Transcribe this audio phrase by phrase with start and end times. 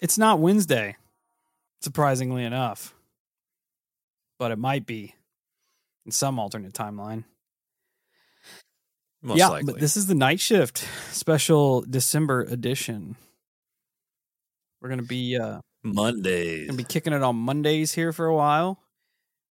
[0.00, 0.96] It's not Wednesday,
[1.82, 2.94] surprisingly enough,
[4.38, 5.14] but it might be
[6.06, 7.24] in some alternate timeline.
[9.22, 9.74] Most yeah, likely.
[9.74, 10.78] but this is the night shift
[11.10, 13.16] special December edition.
[14.80, 16.66] We're gonna be uh Mondays.
[16.66, 18.80] gonna be kicking it on Mondays here for a while.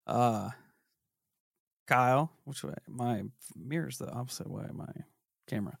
[0.06, 0.50] Uh
[1.86, 2.74] Kyle, which way?
[2.88, 4.88] My mirror's the opposite way my
[5.46, 5.76] camera.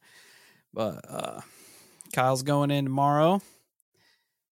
[0.74, 1.40] But uh
[2.12, 3.40] Kyle's going in tomorrow.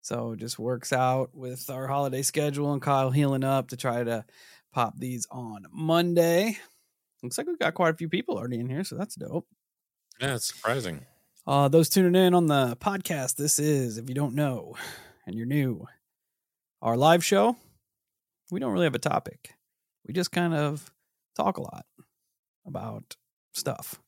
[0.06, 4.04] So it just works out with our holiday schedule and Kyle healing up to try
[4.04, 4.24] to
[4.72, 6.60] pop these on Monday.
[7.24, 9.48] Looks like we've got quite a few people already in here, so that's dope.
[10.22, 11.08] yeah, it's surprising.
[11.48, 14.76] Uh, those tuning in on the podcast, this is, if you don't know
[15.26, 15.88] and you're new,
[16.84, 17.56] our live show.
[18.52, 19.56] We don't really have a topic.
[20.08, 20.94] We just kind of
[21.36, 21.88] talk a lot
[22.68, 23.16] about
[23.54, 24.00] stuff.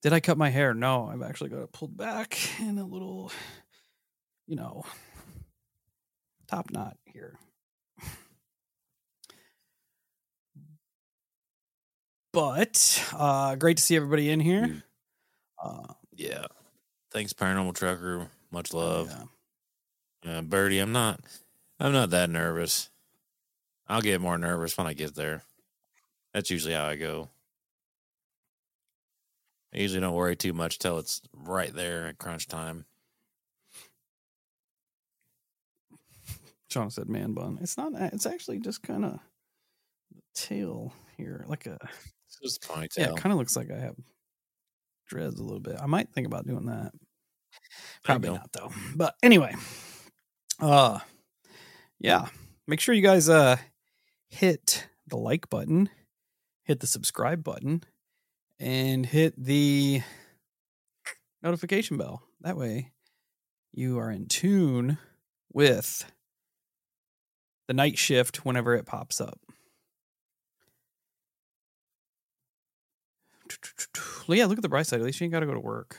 [0.00, 0.74] Did I cut my hair?
[0.74, 3.32] No, I've actually got it pulled back in a little,
[4.48, 4.82] you know,
[6.48, 7.38] top knot here.
[12.32, 14.66] But uh great to see everybody in here.
[14.66, 14.82] Mm.
[15.62, 16.46] Uh Yeah.
[17.10, 18.28] Thanks, Paranormal Trucker.
[18.50, 19.08] Much love.
[20.24, 20.38] yeah.
[20.38, 21.20] Uh, Birdie, I'm not
[21.80, 22.90] I'm not that nervous.
[23.86, 25.42] I'll get more nervous when I get there.
[26.34, 27.30] That's usually how I go.
[29.74, 32.84] I usually don't worry too much till it's right there at crunch time.
[36.70, 37.58] Sean said man bun.
[37.62, 37.92] It's not.
[38.12, 39.18] It's actually just kind of
[40.34, 41.78] tail here, like a
[42.26, 42.98] It's just ponytail.
[42.98, 43.10] yeah.
[43.10, 43.96] It kind of looks like I have
[45.06, 45.76] dreads a little bit.
[45.80, 46.92] I might think about doing that.
[48.04, 48.70] Probably not though.
[48.94, 49.54] But anyway,
[50.60, 50.98] uh,
[51.98, 52.28] yeah.
[52.66, 53.56] Make sure you guys uh
[54.28, 55.88] hit the like button,
[56.64, 57.82] hit the subscribe button,
[58.60, 60.02] and hit the
[61.42, 62.22] notification bell.
[62.42, 62.92] That way,
[63.72, 64.98] you are in tune
[65.52, 66.04] with
[67.68, 69.38] the night shift whenever it pops up.
[74.26, 75.00] Well, yeah, look at the bright side.
[75.00, 75.96] At least you ain't got to go to work.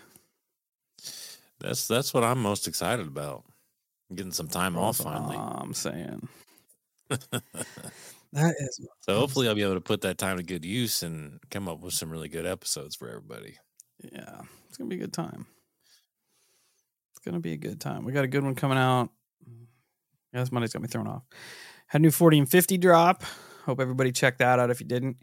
[1.60, 3.44] That's that's what I'm most excited about.
[4.14, 5.38] Getting some time off finally.
[5.38, 6.28] I'm saying.
[8.34, 11.40] That is So hopefully I'll be able to put that time to good use and
[11.50, 13.58] come up with some really good episodes for everybody.
[14.04, 15.48] yeah, it's gonna be a good time.
[17.12, 18.06] It's gonna be a good time.
[18.06, 19.10] We got a good one coming out.
[20.34, 21.24] Yeah, this Monday's got me thrown off.
[21.88, 23.24] Had a new 40 and 50 drop.
[23.66, 24.70] Hope everybody checked that out.
[24.70, 25.18] If you didn't,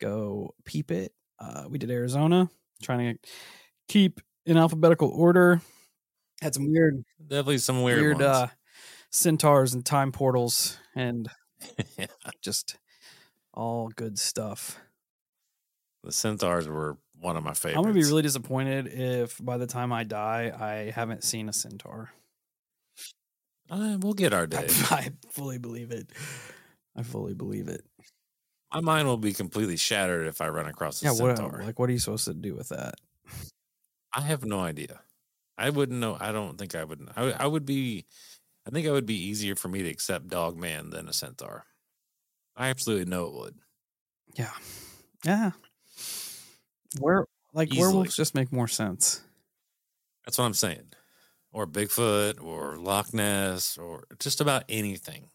[0.00, 1.12] go peep it.
[1.40, 2.48] Uh, we did Arizona,
[2.82, 3.30] trying to
[3.88, 5.60] keep in alphabetical order.
[6.40, 8.26] Had some weird, Definitely some weird, weird, ones.
[8.26, 8.48] uh,
[9.10, 11.28] centaurs and time portals and
[11.98, 12.06] Yeah.
[12.42, 12.76] just
[13.52, 14.78] all good stuff.
[16.02, 17.76] the centaurs were one of my favorites.
[17.78, 21.52] I'm gonna be really disappointed if by the time I die, I haven't seen a
[21.52, 22.10] centaur.
[23.70, 24.66] Uh, we'll get our I, day.
[24.90, 26.10] I fully believe it.
[26.96, 27.84] I fully believe it.
[28.72, 31.62] My mind will be completely shattered if I run across a Yeah, what centaur.
[31.62, 32.94] like what are you supposed to do with that?
[34.12, 35.00] I have no idea.
[35.56, 36.16] I wouldn't know.
[36.20, 37.08] I don't think I would.
[37.16, 38.04] I, would- I would be.
[38.66, 41.64] I think it would be easier for me to accept Dog Man than a centaur.
[42.56, 43.54] I absolutely know it would.
[44.36, 44.50] Yeah,
[45.24, 45.50] yeah.
[46.98, 47.80] Where like Easily.
[47.86, 49.20] werewolves just make more sense.
[50.24, 50.86] That's what I'm saying.
[51.54, 55.28] Or Bigfoot, or Loch Ness, or just about anything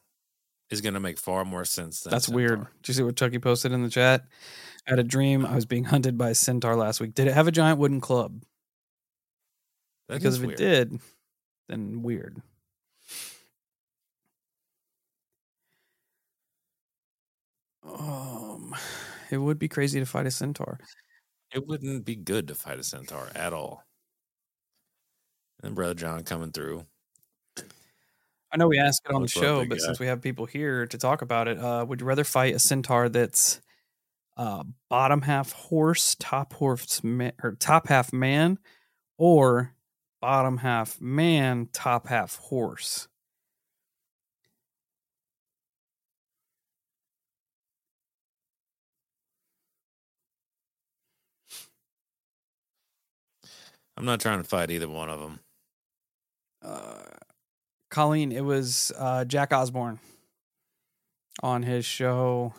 [0.69, 2.11] is going to make far more sense than.
[2.11, 2.59] That's weird.
[2.59, 2.71] centaur.
[2.83, 4.25] Did you see what Chucky posted in the chat?
[4.85, 7.15] I had a dream I was being hunted by a centaur last week.
[7.15, 8.43] Did it have a giant wooden club?
[10.09, 10.59] That because if weird.
[10.59, 10.99] it did,
[11.69, 12.41] then weird.
[17.83, 18.75] Um,
[19.31, 20.79] it would be crazy to fight a centaur.
[21.53, 23.83] it wouldn't be good to fight a centaur at all.
[25.63, 26.85] And brother John coming through.
[28.51, 29.85] I know we asked it on the show, but guy?
[29.85, 32.59] since we have people here to talk about it, uh, would you rather fight a
[32.59, 33.61] centaur that's
[34.37, 37.01] uh, bottom half horse, top horse,
[37.43, 38.57] or top half man,
[39.17, 39.75] or
[40.19, 43.07] bottom half man, top half horse?
[53.95, 55.41] I'm not trying to fight either one of them.
[56.61, 57.03] Uh,
[57.89, 59.99] Colleen, it was uh, Jack Osbourne
[61.41, 62.53] on his show.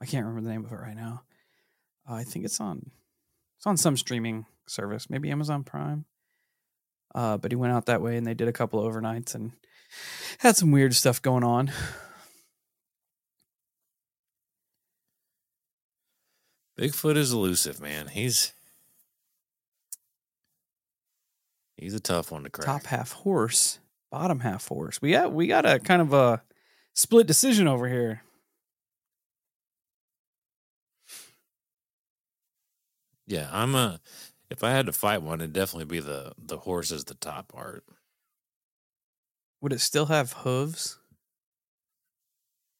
[0.00, 1.22] I can't remember the name of it right now.
[2.08, 2.90] Uh, I think it's on
[3.56, 6.04] it's on some streaming service, maybe Amazon Prime.
[7.14, 9.52] Uh, but he went out that way, and they did a couple of overnights and
[10.38, 11.70] had some weird stuff going on.
[16.78, 18.08] Bigfoot is elusive, man.
[18.08, 18.52] He's
[21.76, 22.66] He's a tough one to crack.
[22.66, 23.80] top half horse,
[24.10, 25.02] bottom half horse.
[25.02, 26.42] We got we got a kind of a
[26.94, 28.22] split decision over here.
[33.26, 34.00] Yeah, I'm a.
[34.50, 37.48] If I had to fight one, it'd definitely be the the horse as the top
[37.48, 37.84] part.
[39.60, 40.98] Would it still have hooves?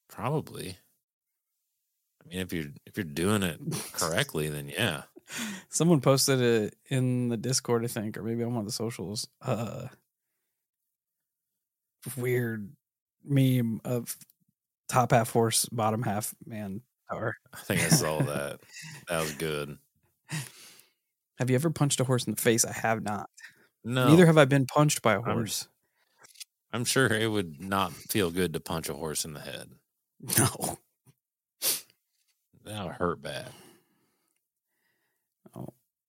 [0.09, 0.79] Probably.
[2.23, 3.59] I mean, if you're if you're doing it
[3.93, 5.03] correctly, then yeah.
[5.69, 9.29] Someone posted it in the Discord, I think, or maybe on one of the socials.
[9.43, 9.89] Uh
[12.17, 12.71] weird
[13.25, 14.17] meme of
[14.89, 17.37] top half horse, bottom half man power.
[17.53, 18.61] I think I saw that.
[19.09, 19.79] That was good.
[21.39, 22.65] Have you ever punched a horse in the face?
[22.65, 23.29] I have not.
[23.85, 25.69] No, Neither have I been punched by a I'm- horse.
[26.73, 29.71] I'm sure it would not feel good to punch a horse in the head.
[30.39, 30.79] No.
[32.65, 33.49] That would hurt bad.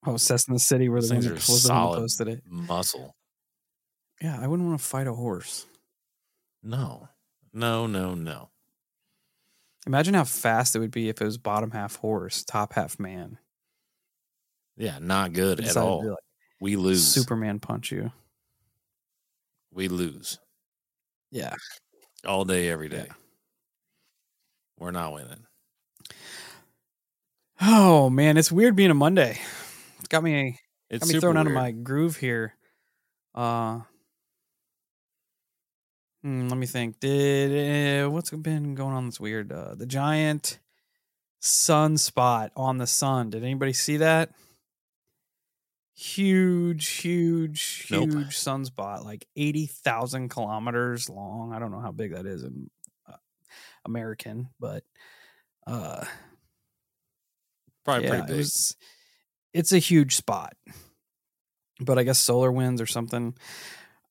[0.05, 1.99] Oh, Cessna City where the Those one things that are was the one that solid.
[1.99, 2.43] posted it.
[2.47, 3.15] Muscle.
[4.21, 5.65] Yeah, I wouldn't want to fight a horse.
[6.63, 7.09] No,
[7.53, 8.49] no, no, no.
[9.87, 13.37] Imagine how fast it would be if it was bottom half horse, top half man.
[14.77, 16.09] Yeah, not good at all.
[16.09, 16.17] like,
[16.59, 17.05] we lose.
[17.05, 18.11] Superman punch you.
[19.73, 20.39] We lose
[21.31, 21.53] Yeah.
[22.25, 23.05] all day, every day.
[23.07, 23.13] Yeah.
[24.79, 25.45] We're not winning.
[27.61, 29.39] Oh man, it's weird being a Monday.
[30.05, 30.59] It's got me
[30.91, 32.53] It's got me thrown out of my groove here.
[33.33, 33.79] Uh
[36.21, 36.99] hmm, let me think.
[36.99, 39.51] Did uh, what's been going on that's weird?
[39.51, 40.59] Uh, the giant
[41.41, 43.31] sunspot on the sun.
[43.31, 44.29] Did anybody see that?
[45.95, 48.11] Huge, huge, Nope.
[48.11, 51.51] huge sunspot, like eighty thousand kilometers long.
[51.51, 52.69] I don't know how big that is in
[53.11, 53.15] uh,
[53.85, 54.83] American, but
[55.65, 56.05] uh,
[57.83, 58.37] Probably yeah, pretty it big.
[58.37, 58.75] was-
[59.55, 60.53] it's a huge spot.
[61.79, 63.35] But I guess solar winds or something.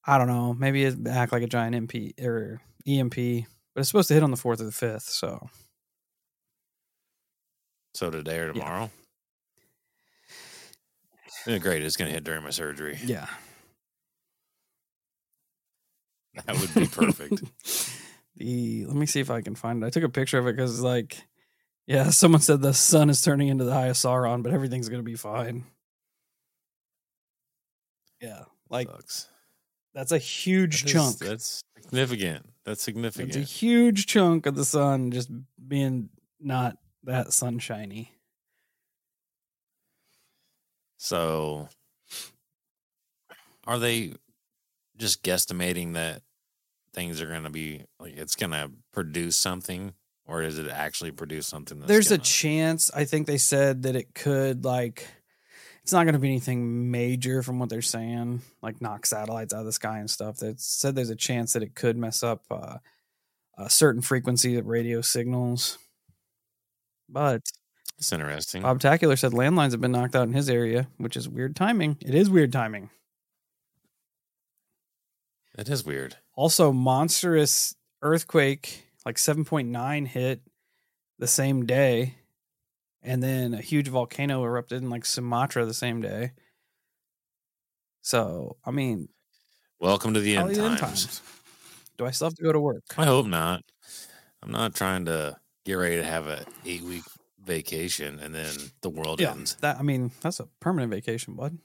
[0.07, 0.55] I don't know.
[0.55, 4.31] Maybe it act like a giant MP or EMP, but it's supposed to hit on
[4.31, 5.05] the fourth or the fifth.
[5.09, 5.49] So
[7.95, 8.91] So today or tomorrow?
[11.47, 11.83] Yeah, great.
[11.83, 12.99] It's going to hit during my surgery.
[13.05, 13.27] yeah,
[16.47, 17.43] That would be perfect.
[18.37, 19.87] the let me see if I can find it.
[19.87, 21.23] I took a picture of it because like,
[21.87, 25.17] yeah, someone said the sun is turning into the of Sauron, but everything's gonna be
[25.17, 25.65] fine.
[28.21, 29.29] Yeah, like Sucks.
[29.95, 31.19] that's a huge That is- chunk.
[31.19, 32.47] That's significant.
[32.65, 33.29] That's significant.
[33.29, 35.29] It's a huge chunk of the sun just
[35.69, 36.09] being
[36.41, 38.11] not that sunshiny.
[40.97, 41.69] So,
[43.67, 44.15] are they
[44.97, 46.23] just guesstimating that
[46.95, 49.93] things are going to be like it's going to produce something,
[50.27, 51.79] or is it actually produce something?
[51.79, 52.91] That's There's a gonna- chance.
[52.95, 55.07] I think they said that it could like
[55.83, 59.61] it's not going to be anything major from what they're saying, like knock satellites out
[59.61, 60.39] of the sky and stuff.
[60.39, 62.79] They said there's a chance that it could mess up uh,
[63.59, 65.77] a certain frequency of radio signals.
[67.07, 67.43] But
[67.99, 68.63] it's interesting.
[68.63, 71.99] Bob Tacular said landlines have been knocked out in his area, which is weird timing.
[72.01, 72.89] It is weird timing.
[75.59, 76.17] it is weird.
[76.35, 80.43] Also, monstrous earthquake, like 7.9 hit
[81.19, 82.17] the same day.
[83.03, 86.33] And then a huge volcano erupted in like Sumatra the same day.
[88.03, 89.09] So, I mean,
[89.81, 91.21] Welcome to the end probably times.
[91.99, 92.85] Do I still have to go to work?
[92.97, 93.63] I hope not.
[94.43, 97.03] I'm not trying to get ready to have a eight week
[97.45, 99.57] vacation and then the world Yeah, ends.
[99.57, 101.59] that I mean, that's a permanent vacation, bud.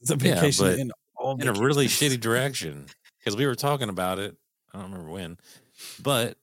[0.00, 2.86] It's a vacation but in all in a really shitty direction
[3.18, 4.36] because we were talking about it.
[4.72, 5.38] I don't remember when,
[6.02, 6.36] but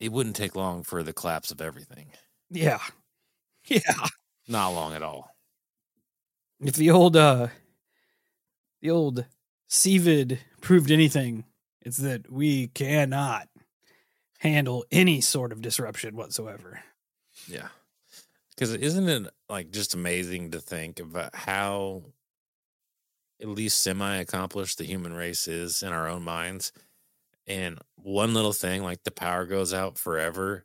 [0.00, 2.08] it wouldn't take long for the collapse of everything.
[2.50, 2.80] Yeah,
[3.66, 4.06] yeah.
[4.48, 5.30] Not long at all.
[6.60, 7.48] If the old uh
[8.82, 9.24] the old
[9.70, 11.44] COVID proved anything,
[11.82, 13.48] it's that we cannot
[14.38, 16.80] handle any sort of disruption whatsoever.
[17.48, 17.68] Yeah.
[18.50, 22.02] Because isn't it like just amazing to think about how
[23.40, 26.72] at least semi accomplished the human race is in our own minds?
[27.46, 30.64] And one little thing like the power goes out forever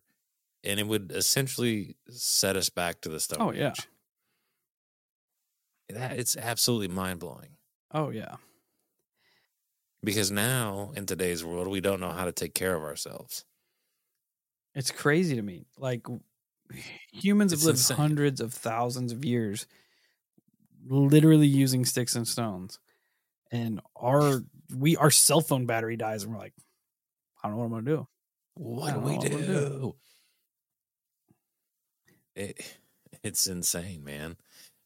[0.63, 3.69] and it would essentially set us back to the stone Oh, yeah.
[3.69, 3.87] age.
[5.89, 7.57] That it's absolutely mind blowing
[7.91, 8.35] Oh yeah.
[10.03, 13.43] because now in today's world we don't know how to take care of ourselves.
[14.75, 15.65] It's crazy to me.
[15.77, 16.05] Like
[17.11, 17.97] humans have lived insane.
[17.97, 19.65] hundreds of thousands of years
[20.87, 22.79] literally using sticks and stones.
[23.51, 24.43] And our
[24.75, 26.53] we our cell phone battery dies and we're like,
[27.43, 28.07] I don't know what I'm gonna do.
[28.55, 29.39] What don't we what do.
[29.45, 29.95] do?
[32.35, 32.77] It,
[33.23, 34.37] it's insane, man.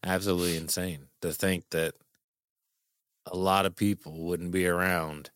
[0.04, 1.96] absolutely insane to think that
[3.26, 5.30] a lot of people wouldn't be around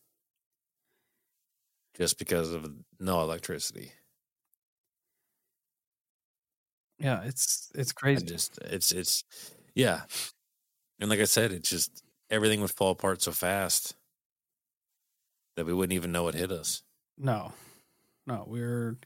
[1.94, 3.92] just because of no electricity.
[6.98, 8.20] Yeah, it's it's I crazy.
[8.20, 9.24] just it's it's
[9.74, 10.02] yeah.
[11.00, 13.96] And like I said, it's just everything would fall apart so fast
[15.56, 16.82] that we wouldn't even know what hit us.
[17.18, 17.52] No,
[18.26, 18.96] no, we're.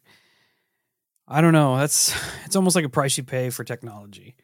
[1.26, 1.76] I don't know.
[1.78, 2.14] That's
[2.44, 4.34] it's almost like a price you pay for technology.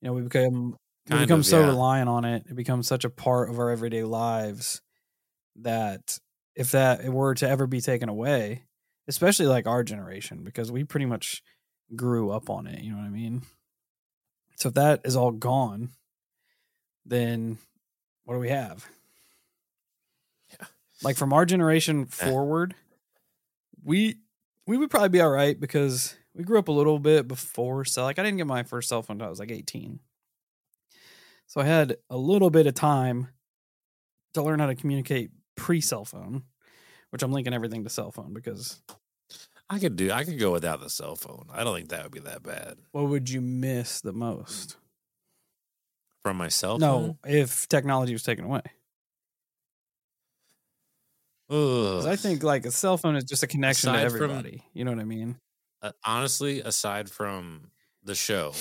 [0.00, 0.76] You know, we become
[1.10, 1.66] we become of, so yeah.
[1.66, 2.44] reliant on it.
[2.48, 4.80] It becomes such a part of our everyday lives
[5.56, 6.18] that
[6.54, 8.64] if that were to ever be taken away,
[9.08, 11.42] especially like our generation, because we pretty much
[11.94, 12.82] grew up on it.
[12.82, 13.42] You know what I mean?
[14.56, 15.90] So if that is all gone,
[17.04, 17.58] then
[18.24, 18.86] what do we have?
[20.50, 20.66] Yeah.
[21.02, 22.30] Like from our generation Eh.
[22.30, 22.74] forward,
[23.84, 24.16] we
[24.66, 27.84] we would probably be all right because we grew up a little bit before.
[27.84, 30.00] So like I didn't get my first cell phone until I was like 18.
[31.46, 33.28] So I had a little bit of time
[34.34, 36.44] to learn how to communicate pre cell phone,
[37.10, 38.80] which I'm linking everything to cell phone because
[39.68, 41.46] I could do I could go without the cell phone.
[41.52, 42.76] I don't think that would be that bad.
[42.92, 44.76] what would you miss the most?
[46.22, 47.06] From my cell phone?
[47.06, 48.62] No, if technology was taken away.
[51.52, 54.64] I think like a cell phone is just a connection to Aside from- everybody.
[54.72, 55.36] you know what I mean?
[55.82, 57.70] Uh, honestly, aside from
[58.04, 58.54] the show,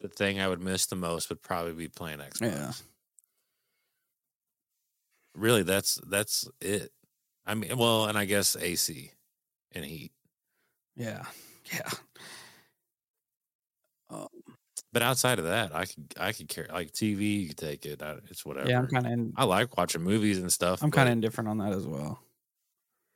[0.00, 2.40] the thing I would miss the most would probably be playing Xbox.
[2.40, 2.72] Yeah.
[5.34, 6.90] Really, that's that's it.
[7.44, 9.12] I mean, well, and I guess AC
[9.72, 10.12] and heat.
[10.96, 11.24] Yeah.
[11.72, 11.90] Yeah.
[14.96, 17.42] But outside of that, I could I could care like TV.
[17.42, 18.02] You could take it.
[18.02, 18.70] I, it's whatever.
[18.70, 20.82] yeah, I'm kind of in, I like watching movies and stuff.
[20.82, 22.18] I'm kind of indifferent on that as well.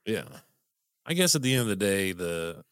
[0.05, 0.25] yeah.
[1.07, 2.63] I guess at the end of the day, the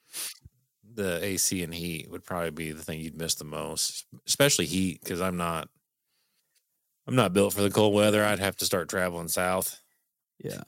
[0.92, 5.00] the AC and heat would probably be the thing you'd miss the most, especially heat
[5.02, 5.70] because I'm not
[7.06, 8.22] I'm not built for the cold weather.
[8.22, 9.80] I'd have to start traveling south.
[10.38, 10.64] Yeah.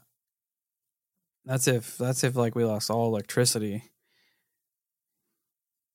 [1.44, 3.90] That's if that's if like we lost all electricity.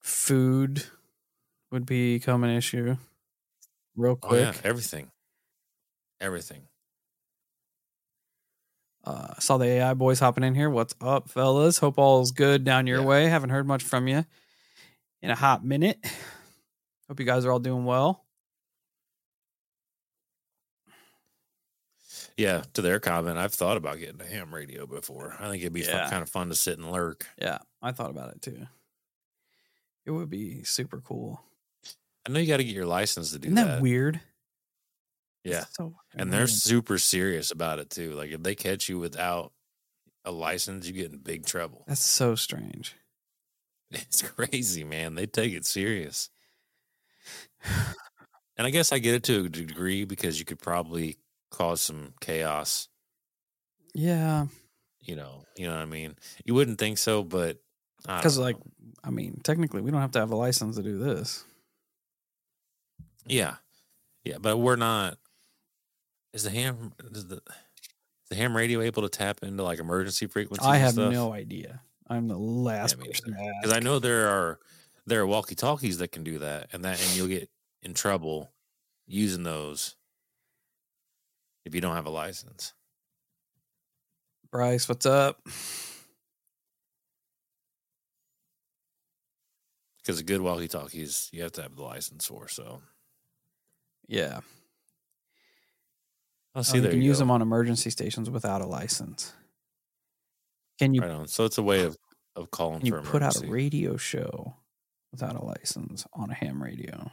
[0.03, 0.85] Food
[1.71, 2.95] would become an issue
[3.95, 4.65] real Oh yeah, quick.
[4.65, 5.11] everything,
[6.19, 6.67] everything.
[9.03, 10.69] Uh, saw the AI boys hopping in here.
[10.69, 11.77] What's up, fellas?
[11.77, 13.05] Hope all's good down your Yeah.
[13.05, 13.25] way.
[13.27, 14.25] Haven't heard much from you
[15.21, 16.03] in a hot minute.
[17.07, 18.25] Hope you guys are all doing well.
[22.37, 25.35] Yeah, to their comment, I've thought about getting a ham radio before.
[25.39, 26.09] I think it'd be Yeah.
[26.09, 27.27] kind of fun to sit and lurk.
[27.37, 28.67] Yeah, I thought about it too.
[30.05, 31.43] It would be super cool.
[32.25, 34.19] I know you got to get your license to do Isn't that, weird?
[35.43, 38.13] Yeah, so and they're super serious about it too.
[38.13, 39.51] Like if they catch you without
[40.23, 41.83] a license, you get in big trouble.
[41.87, 42.95] that's so strange.
[43.91, 45.13] It's crazy, man.
[45.13, 46.29] They take it serious.
[48.57, 51.17] And I guess I get it to a degree because you could probably
[51.51, 52.87] cause some chaos.
[53.93, 54.45] Yeah,
[55.01, 56.15] You know, you know what I mean.
[56.45, 57.57] You wouldn't think so, but
[58.07, 58.55] I because like.
[59.03, 61.43] I mean, technically, we don't have to have a license to do this.
[63.25, 63.55] Yeah,
[64.23, 65.17] yeah, but we're not.
[66.33, 70.27] Is the ham is the is the ham radio able to tap into like emergency
[70.27, 70.67] frequencies?
[70.67, 71.13] I have stuff?
[71.13, 71.81] no idea.
[72.07, 74.59] I'm the last me person because I know there are
[75.05, 77.49] there are walkie talkies that can do that, and that and you'll get
[77.83, 78.51] in trouble
[79.07, 79.95] using those
[81.65, 82.73] if you don't have a license.
[84.51, 85.41] Bryce, what's up?
[89.97, 92.47] Because a good walkie talkies you have to have the license for.
[92.47, 92.81] So
[94.07, 94.39] Yeah,
[96.53, 96.77] I'll oh, see.
[96.79, 97.21] you can you use go.
[97.21, 99.33] them on emergency stations without a license.
[100.79, 101.27] Can you right on.
[101.27, 101.97] So it's a way of
[102.35, 104.55] of calling can you for put out a radio show
[105.11, 107.11] without a license on a ham radio?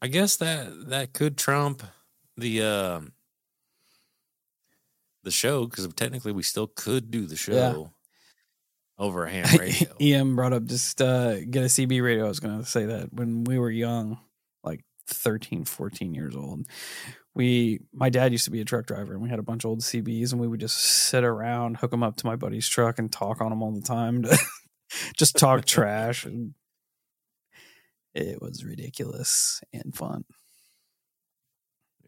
[0.00, 1.82] I guess that that could trump
[2.36, 3.12] the um
[5.22, 7.84] the show because technically we still could do the show Yeah.
[9.04, 9.94] over a ham radio.
[10.00, 12.24] EM brought up just uh, get a CB radio.
[12.24, 14.18] I was going to say that when we were young, like
[15.06, 16.66] 13, 14 years old,
[17.34, 19.70] we, my dad used to be a truck driver and we had a bunch of
[19.70, 22.98] old CBs and we would just sit around, hook them up to my buddy's truck
[22.98, 24.38] and talk on them all the time to
[25.16, 26.24] just talk trash.
[26.24, 26.54] And
[28.14, 30.24] it was ridiculous and fun.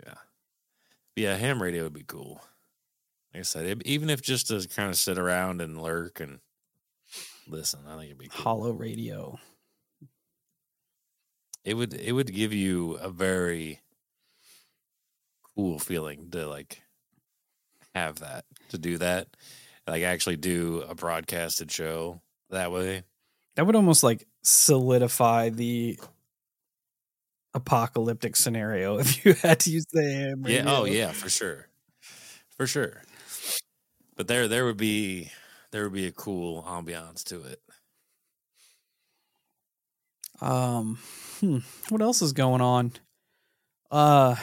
[0.06, 0.14] Yeah.
[1.16, 2.42] Yeah, ham radio would be cool.
[3.32, 6.38] Like I said, it, even if just to kind of sit around and lurk and
[7.48, 8.42] listen, I think it'd be cool.
[8.42, 9.38] Hollow radio.
[11.64, 13.80] It would it would give you a very
[15.56, 16.83] cool feeling to like
[17.94, 19.28] have that to do that,
[19.87, 23.02] like actually do a broadcasted show that way.
[23.56, 25.99] That would almost like solidify the
[27.54, 30.64] apocalyptic scenario if you had to use the ham Yeah.
[30.66, 31.68] Oh, yeah, for sure,
[32.56, 33.02] for sure.
[34.16, 35.30] But there, there would be
[35.71, 37.61] there would be a cool ambiance to it.
[40.40, 40.99] Um,
[41.41, 42.93] hmm, what else is going on?
[43.91, 44.37] Uh,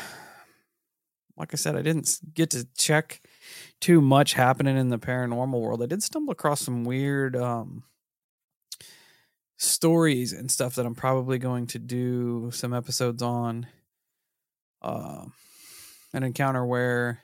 [1.38, 3.22] like I said, I didn't get to check
[3.80, 5.82] too much happening in the paranormal world.
[5.82, 7.84] I did stumble across some weird um
[9.58, 13.68] stories and stuff that I'm probably going to do some episodes on.
[14.82, 15.26] Uh,
[16.14, 17.24] an encounter where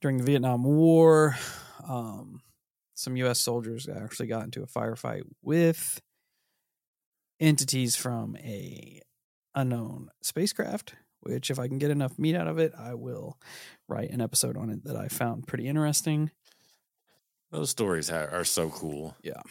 [0.00, 1.36] during the Vietnam War,
[1.86, 2.40] um,
[2.94, 3.40] some U.S.
[3.40, 6.00] soldiers actually got into a firefight with
[7.40, 9.00] entities from a
[9.54, 13.38] unknown spacecraft which if i can get enough meat out of it i will
[13.88, 16.30] write an episode on it that i found pretty interesting
[17.50, 19.14] Those stories are so cool.
[19.22, 19.42] Yeah.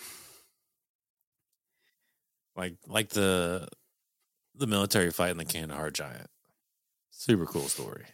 [2.55, 3.67] Like like the
[4.55, 6.29] the military fight in the Kandahar Giant.
[7.11, 8.05] Super cool story.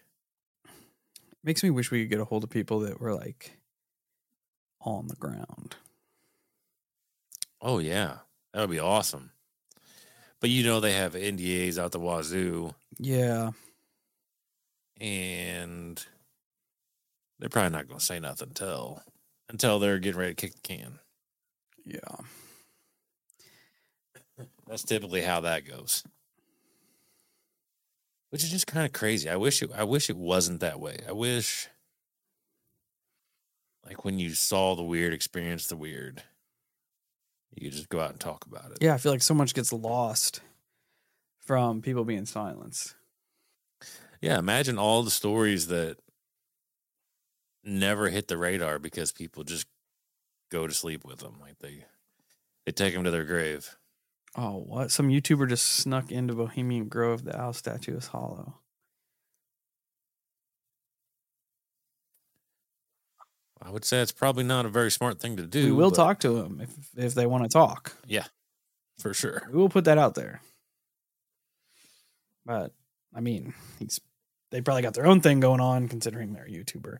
[1.44, 3.58] makes me wish we could get a hold of people that were like
[4.82, 5.76] on the ground
[7.62, 8.18] Oh yeah,
[8.54, 9.32] that would be awesome.
[10.40, 13.52] But you know they have NDAs out the wazoo, yeah
[15.00, 16.04] and
[17.40, 19.02] they're probably not going to say nothing until
[19.50, 21.00] until they're getting ready to kick the can.
[21.86, 22.00] yeah
[24.68, 26.04] That's typically how that goes.
[28.30, 29.30] Which is just kind of crazy.
[29.30, 31.00] I wish it I wish it wasn't that way.
[31.08, 31.70] I wish
[33.86, 36.24] like when you saw the weird, experience the weird,
[37.56, 38.78] you could just go out and talk about it.
[38.82, 40.42] yeah i feel like so much gets lost
[41.40, 42.94] from people being silenced
[44.22, 45.98] Yeah, imagine all the stories that
[47.64, 49.68] never hit the radar because people just
[50.52, 51.36] go to sleep with them.
[51.40, 51.86] Like they
[52.66, 53.78] they take them to their grave.
[54.36, 58.56] oh what some youtuber just snuck into bohemian grove the owl statue is hollow
[63.62, 65.66] I would say it's probably not a very smart thing to do.
[65.66, 68.26] we will but- talk to them if if they want to talk Yeah,
[69.00, 69.44] for sure.
[69.52, 70.42] we will put that out there.
[72.46, 72.72] But
[73.16, 74.00] I mean, he's
[74.52, 76.98] they probably got their own thing going on considering they're a YouTuber.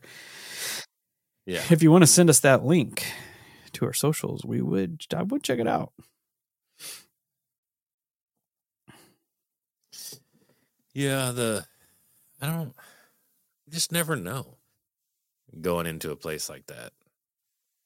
[1.46, 1.62] Yeah.
[1.70, 3.06] If you want to send us that link
[3.72, 5.92] to our socials, we would I would check it out.
[10.94, 11.64] Yeah, the
[12.40, 12.74] I don't
[13.66, 14.57] you just never know
[15.60, 16.92] going into a place like that.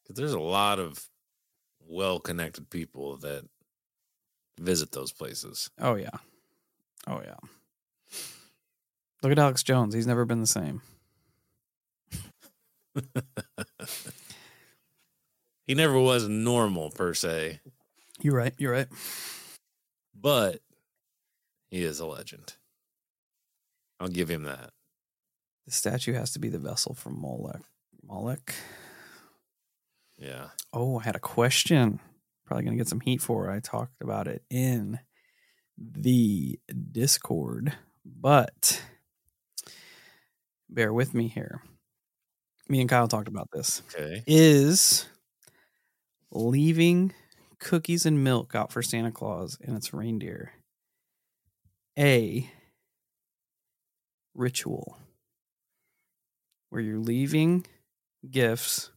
[0.06, 1.08] Cuz there's a lot of
[1.80, 3.44] well-connected people that
[4.58, 5.70] visit those places.
[5.78, 6.18] Oh yeah.
[7.06, 7.36] Oh yeah.
[9.22, 9.94] Look at Alex Jones.
[9.94, 10.82] He's never been the same.
[15.66, 17.60] he never was normal per se,
[18.20, 18.54] You're right.
[18.58, 18.88] You're right.
[20.14, 20.60] but
[21.70, 22.54] he is a legend.
[23.98, 24.70] I'll give him that.
[25.66, 27.62] The statue has to be the vessel for Molech.
[28.06, 28.54] Molech.
[30.18, 30.48] Yeah.
[30.72, 32.00] Oh, I had a question.
[32.46, 33.54] Probably going to get some heat for it.
[33.54, 34.98] I talked about it in
[35.78, 36.58] the
[36.90, 37.72] Discord,
[38.04, 38.82] but
[40.68, 41.62] bear with me here.
[42.68, 43.82] Me and Kyle talked about this.
[43.94, 44.22] Okay.
[44.26, 45.06] Is
[46.30, 47.12] leaving
[47.58, 50.52] cookies and milk out for Santa Claus and its reindeer
[51.98, 52.50] a
[54.34, 54.96] ritual
[56.72, 57.66] where you're leaving
[58.30, 58.90] gifts,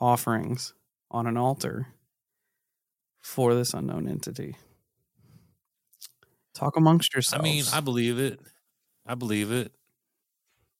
[0.00, 0.74] offerings
[1.10, 1.88] on an altar
[3.20, 4.56] for this unknown entity.
[6.54, 7.40] Talk amongst yourselves.
[7.40, 8.40] I mean, I believe it.
[9.04, 9.72] I believe it.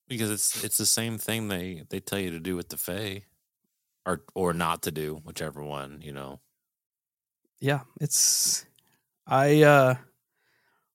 [0.06, 3.24] Because it's it's the same thing they they tell you to do with the Fae.
[4.06, 6.40] Or or not to do, whichever one, you know.
[7.61, 8.66] yeah, it's
[9.26, 9.96] I uh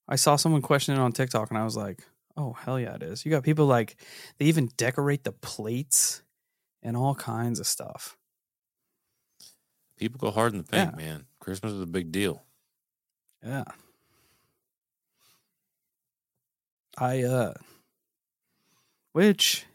[0.08, 2.04] I saw someone question it on TikTok and I was like,
[2.38, 3.96] "Oh, hell yeah, it is." You got people like
[4.38, 6.22] they even decorate the plates
[6.82, 8.18] and all kinds of stuff.
[9.98, 11.06] People go hard in the paint, Yeah.
[11.06, 11.26] man.
[11.40, 12.44] Christmas is a big deal.
[13.46, 13.64] Yeah.
[16.98, 17.54] I uh
[19.14, 19.66] which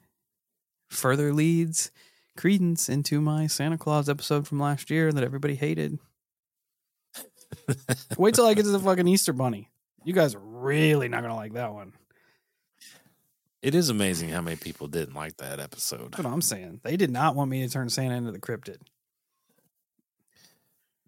[0.89, 1.91] further leads
[2.37, 5.99] credence into my Santa Claus episode from last year that everybody hated.
[8.17, 9.71] Wait till I get to the fucking Easter bunny.
[10.05, 11.93] You guys are really not gonna like that one.
[13.61, 16.13] It is amazing how many people didn't like that episode.
[16.13, 16.81] That's what I'm saying.
[16.85, 18.79] They did not want me to turn Santa into the cryptid.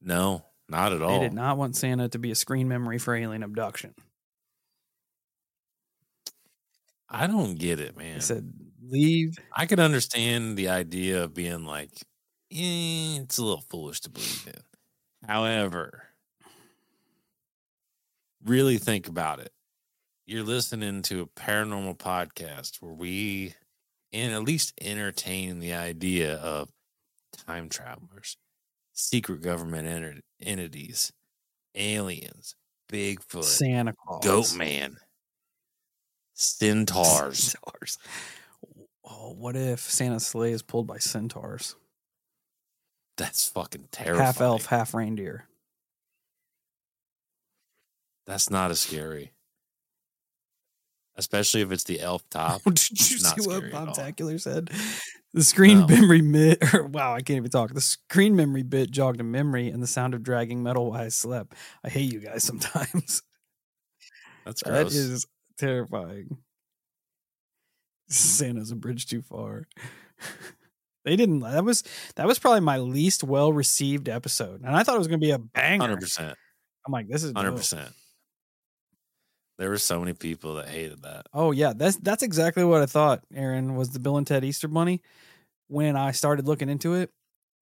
[0.02, 1.20] No, not at all.
[1.20, 3.94] They did not want Santa to be a screen memory for alien abduction.
[7.08, 8.14] I don't get it, man.
[8.14, 11.90] They said leave I could understand the idea of being like,
[12.52, 15.28] eh, it's a little foolish to believe in.
[15.28, 16.04] However,
[18.44, 19.52] really think about it.
[20.30, 23.52] You're listening to a paranormal podcast where we
[24.12, 26.68] and at least entertain the idea of
[27.48, 28.36] time travelers,
[28.92, 31.12] secret government entities,
[31.74, 32.54] aliens,
[32.92, 34.24] Bigfoot, Santa Claus.
[34.24, 34.98] Goat Man,
[36.34, 37.56] centaurs.
[37.56, 37.98] Centaurs.
[39.04, 41.74] Oh, what if Santa's sleigh is pulled by centaurs?
[43.16, 44.24] That's fucking terrifying.
[44.24, 45.48] Half elf, half reindeer.
[48.28, 49.32] That's not as scary.
[51.16, 52.62] Especially if it's the elf top.
[52.64, 53.86] Did you see what scary at all.
[53.86, 54.70] Bob Tacular said?
[55.32, 55.86] The screen No.
[55.86, 57.72] memory bit, or wow, I can't even talk.
[57.72, 61.08] The screen memory bit jogged a memory and the sound of dragging metal while I
[61.08, 61.54] slept.
[61.84, 63.22] I hate you guys sometimes.
[64.44, 64.94] That's That gross.
[64.94, 65.26] is
[65.58, 66.38] terrifying.
[68.08, 69.68] Santa's a bridge too far.
[71.04, 71.40] they didn't.
[71.40, 71.84] That was
[72.16, 75.24] that was probably my least well received episode, and I thought it was going to
[75.24, 75.82] be a banger.
[75.84, 76.36] Hundred percent.
[76.86, 77.88] I'm like, this is Hundred percent.
[79.60, 81.26] There were so many people that hated that.
[81.34, 83.24] Oh yeah, that's that's exactly what I thought.
[83.34, 85.02] Aaron was the Bill and Ted Easter Bunny.
[85.68, 87.10] When I started looking into it,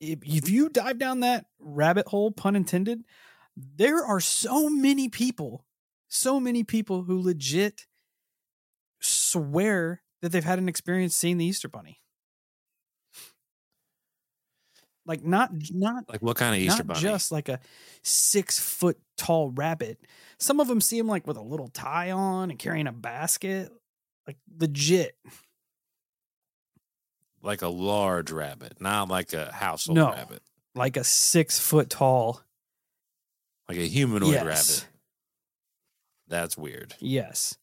[0.00, 3.02] if, if you dive down that rabbit hole, pun intended,
[3.56, 5.66] there are so many people,
[6.06, 7.87] so many people who legit
[9.00, 12.00] swear that they've had an experience seeing the Easter Bunny.
[15.04, 17.00] Like not not Like what kind of Easter not bunny?
[17.00, 17.58] just like a
[18.04, 19.98] six foot tall rabbit.
[20.38, 23.72] Some of them see him like with a little tie on and carrying a basket,
[24.27, 25.16] like legit.
[27.42, 30.11] like a large rabbit, not like a household No.
[30.12, 30.42] rabbit,
[30.74, 32.42] like a six foot tall.
[33.68, 34.88] like a humanoid yes, rabbit.
[36.29, 36.94] That's weird.
[37.01, 37.57] yes.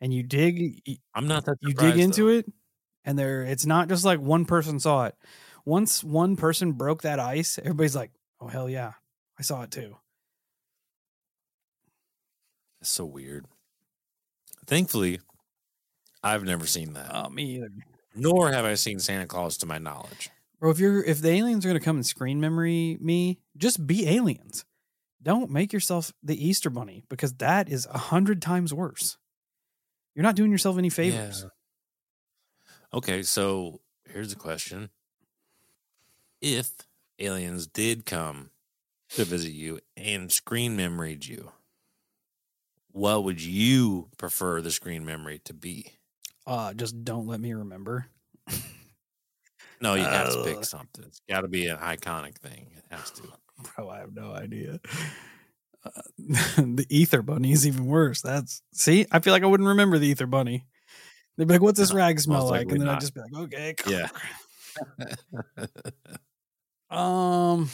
[0.00, 0.80] And you dig,
[1.14, 1.56] I'm not that.
[1.60, 2.46] you dig into it,
[3.04, 5.16] and there, it's not just like one person saw it.
[5.64, 8.92] Once one person broke that ice, everybody's like, "Oh hell yeah,
[9.38, 9.96] I saw it too."
[12.80, 13.46] It's so weird.
[14.66, 15.20] Thankfully,
[16.22, 17.70] I've never seen that, Oh, me either.
[18.14, 20.30] nor have I seen Santa Claus to my knowledge.
[20.60, 24.08] Bro, if you're if the aliens are gonna come and screen memory me, just be
[24.08, 24.64] aliens.
[25.22, 29.18] Don't make yourself the Easter bunny because that is a hundred times worse.
[30.14, 31.42] You're not doing yourself any favors.
[31.44, 31.48] Yeah.
[32.92, 33.80] Okay, so
[34.12, 34.90] here's the question:
[36.40, 36.70] If
[37.18, 38.50] aliens did come
[39.10, 41.52] to visit you and screen memoried you,
[42.98, 45.92] what would you prefer the screen memory to be?
[46.46, 48.06] Uh just don't let me remember.
[49.80, 51.04] No, you have to pick something.
[51.04, 52.66] It's got to be an iconic thing.
[52.76, 53.22] It has to.
[53.76, 54.80] Bro, I have no idea.
[55.84, 58.20] Uh, the ether bunny is even worse.
[58.20, 60.66] That's see, I feel like I wouldn't remember the ether bunny.
[61.36, 63.34] They'd be like, "What's this No, rag smell like?" And then I'd just be like,
[63.34, 64.08] "Okay." Yeah.
[66.90, 67.68] Um,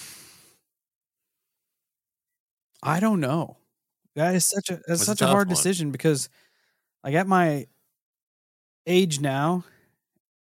[2.83, 3.57] I don't know.
[4.16, 5.48] That is such a that's It's a such a hard one.
[5.48, 6.29] decision because,
[7.05, 7.66] like, at my
[8.87, 9.64] age now,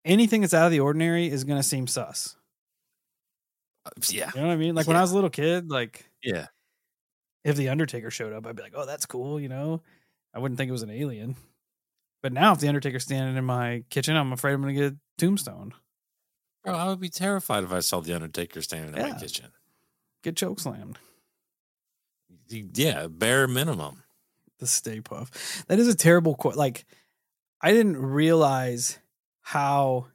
[0.05, 2.37] anything that's out of the ordinary is gonna seem sus.
[3.85, 4.31] Uh, yeah.
[4.33, 4.75] You know what I mean?
[4.75, 6.47] Like when I was a little kid, like Yeah.
[7.43, 9.81] if the Undertaker showed up, I'd be like, "Oh, that's cool," you know.
[10.33, 11.35] I wouldn't think it was an alien.
[12.23, 14.97] But now, if the Undertaker's standing in my kitchen, I'm afraid I'm gonna get a
[15.17, 15.73] tombstone,
[16.63, 19.51] Bro, I would be terrified if I saw the Undertaker standing in my kitchen.
[20.23, 20.99] get choke slammed.
[22.49, 24.03] Yeah, bare minimum.
[24.59, 25.65] the Stay Puft.
[25.67, 26.55] That is a terrible quote.
[26.55, 26.85] Like,
[27.61, 28.99] I didn't realize
[29.41, 30.07] how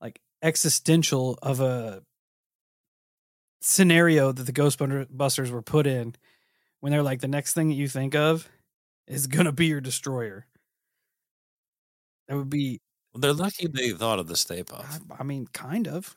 [0.00, 2.02] like existential of a
[3.60, 6.14] scenario that the Ghostbusters were put in
[6.80, 8.48] when they're like the next thing that you think of
[9.06, 10.46] is gonna be your destroyer.
[12.28, 12.80] That would be,
[13.12, 16.16] Well, they're lucky they thought of the Stay I, I mean, kind of.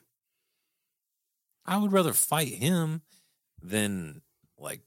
[1.66, 3.02] I would rather fight him
[3.62, 4.22] than
[4.58, 4.80] like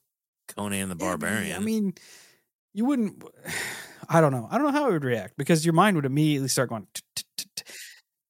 [0.55, 1.55] Conan the Yeah, Barbarian.
[1.55, 1.93] I mean,
[2.73, 3.23] you wouldn't.
[4.09, 4.47] I don't know.
[4.51, 6.87] I don't know how I would react because your mind would immediately start going.
[6.93, 7.63] "T- t- t- t-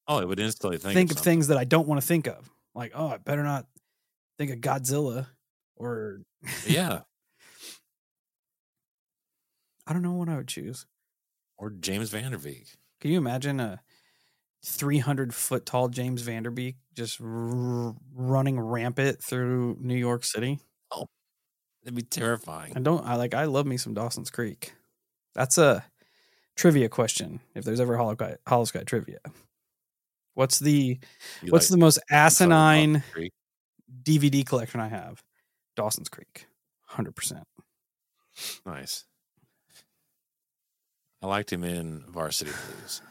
[0.07, 2.27] oh, it would instantly think, think of, of things that I don't want to think
[2.27, 2.49] of.
[2.75, 3.65] Like, oh, I better not
[4.38, 5.27] think of Godzilla
[5.75, 6.21] or.
[6.67, 7.01] Yeah,
[9.88, 10.86] I don't know what I would choose.
[11.57, 12.67] or James Van Der Beek.
[12.99, 13.81] Can you imagine a
[14.65, 20.60] 300 foot tall James Van Der Beek just r- running rampant through New York City?
[21.83, 22.73] That'd be terrifying.
[22.75, 24.73] I don't, I like, I love me some Dawson's Creek.
[25.33, 25.83] That's a
[26.55, 27.39] trivia question.
[27.55, 29.19] If there's ever Holosky, Hollow Sky trivia,
[30.35, 30.99] what's the,
[31.41, 33.03] You what's like- the most asinine
[34.03, 35.23] DVD collection I have?
[35.75, 36.45] Dawson's Creek.
[36.91, 37.43] 100%.
[38.65, 39.05] Nice.
[41.23, 43.01] I liked him in Varsity Blues.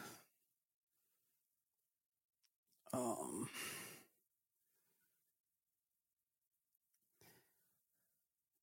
[2.93, 3.47] Um,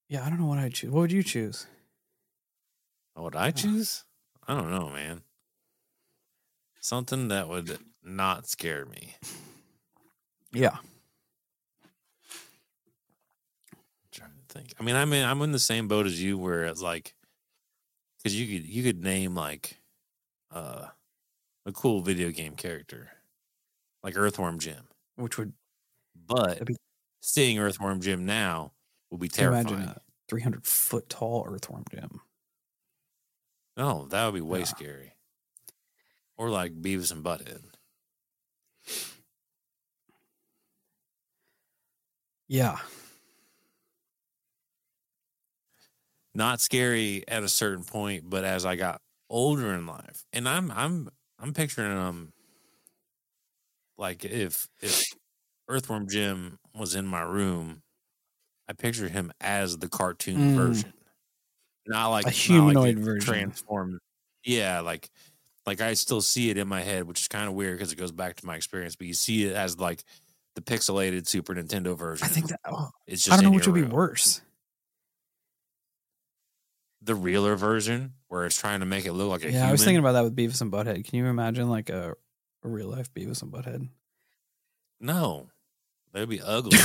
[0.08, 0.90] yeah, I don't know what I'd choose.
[0.90, 1.66] What would you choose?
[3.14, 4.04] What would I choose?
[4.46, 5.22] I don't know, man.
[6.80, 9.14] Something that would not scare me.
[10.52, 10.76] Yeah.
[14.12, 14.72] trying to think.
[14.80, 17.14] I mean, I'm in, I'm in the same boat as you, where it's like,
[18.16, 19.78] because you could you could name like,
[20.54, 20.86] uh,
[21.66, 23.10] a cool video game character,
[24.02, 24.84] like Earthworm Jim,
[25.16, 25.52] Which would
[26.26, 26.76] but be-
[27.20, 28.72] seeing Earthworm Jim now
[29.10, 29.66] will be terrifying.
[29.66, 32.20] imagine a 300 foot tall earthworm Jim.
[33.78, 34.66] No, that would be way Yeah.
[34.66, 35.14] scary.
[36.38, 37.74] Or like Beavis and Butthead.
[42.48, 42.78] Yeah.
[46.34, 50.70] Not scary at a certain point, but as I got older in life, and I'm
[50.70, 52.32] I'm I'm picturing um
[53.96, 55.04] like if if
[55.68, 57.82] Earthworm Jim was in my room,
[58.68, 60.54] I picture him as the cartoon Mm.
[60.54, 60.92] version,
[61.86, 63.24] not like A not like humanoid version.
[63.24, 63.98] transformed.
[64.44, 65.10] Yeah, like
[65.66, 67.96] like I still see it in my head, which is kind of weird because it
[67.96, 68.96] goes back to my experience.
[68.96, 70.04] But you see it as like
[70.54, 72.26] the pixelated Super Nintendo version.
[72.26, 74.42] I think that, oh, it's just I don't know which would be worse.
[77.00, 79.68] The realer version, where it's trying to make it look like a Yeah, human.
[79.68, 81.04] I was thinking about that with Beavis and Butthead.
[81.04, 82.14] Can you imagine like a,
[82.64, 83.88] a real life Beavis and Butthead?
[85.00, 85.48] no,
[86.18, 86.78] that'd be ugly.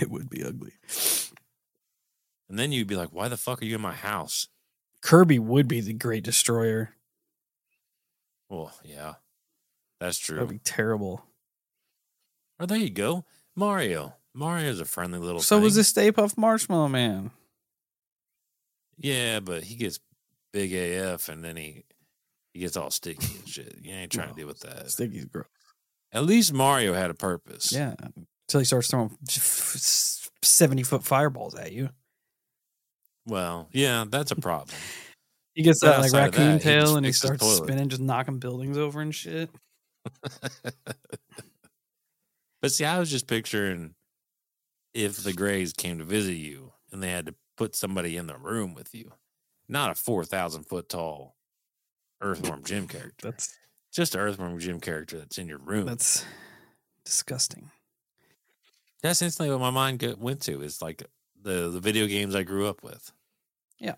[0.00, 0.72] it, would, be ugly.
[2.48, 4.48] and then you'd be like, "Why the fuck are you in my house?"
[5.02, 6.90] Kirby would be the great destroyer.
[8.48, 9.14] Well, yeah,
[10.00, 10.36] that's true.
[10.36, 11.24] That'd be terrible.
[12.58, 13.24] Oh, there you go,
[13.54, 14.14] Mario.
[14.34, 15.40] Mario's a friendly little.
[15.40, 17.30] So was the Stay Puft Marshmallow Man.
[18.98, 19.98] Yeah, but he gets
[20.52, 21.84] big AF, and then he
[22.52, 23.78] he gets all sticky and shit.
[23.82, 24.90] You ain't trying Well, to deal with that.
[24.90, 25.46] Sticky's gross.
[26.12, 27.72] At least Mario had a purpose.
[27.72, 27.94] Yeah.
[28.48, 29.16] Until he starts throwing
[30.42, 31.90] 70 foot fireballs at you.
[33.26, 34.76] Well, yeah, that's a problem.
[35.56, 38.38] He gets that like of that, raccoon he tail and he starts spinning, just knocking
[38.38, 39.48] buildings over and shit.
[42.60, 43.94] but see, I was just picturing
[44.92, 48.36] if the Greys came to visit you and they had to put somebody in the
[48.36, 49.12] room with you,
[49.66, 51.36] not a four thousand foot tall
[52.20, 53.30] Earthworm Jim character.
[53.30, 53.54] That's
[53.94, 55.86] just an Earthworm Jim character that's in your room.
[55.86, 56.22] That's,
[59.02, 60.62] that's instantly what my mind go- went to.
[60.62, 61.02] Is like
[61.42, 63.12] the the video games I grew up with.
[63.78, 63.96] Yeah.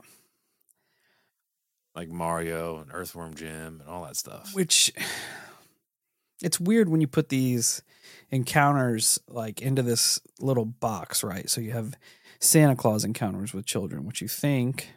[1.94, 4.54] like Mario and Earthworm Jim and all that stuff.
[4.54, 4.92] Which
[6.42, 7.82] it's weird when you put these
[8.30, 11.48] encounters like into this little box, right?
[11.48, 11.94] So you have
[12.40, 14.88] Santa Claus encounters with children, which you think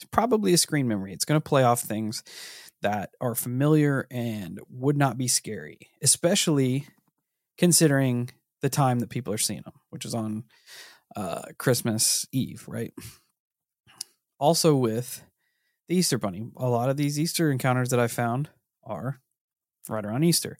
[0.00, 1.12] is probably a screen memory.
[1.12, 2.22] It's going to play off things
[2.82, 6.86] that are familiar and would not be scary, especially
[7.58, 8.30] considering
[8.66, 10.42] the time that people are seeing them, which is on
[11.14, 12.92] uh, Christmas Eve, right?
[14.40, 15.22] Also, with
[15.86, 18.50] the Easter Bunny, a lot of these Easter encounters that I found
[18.82, 19.20] are
[19.88, 20.58] right around Easter.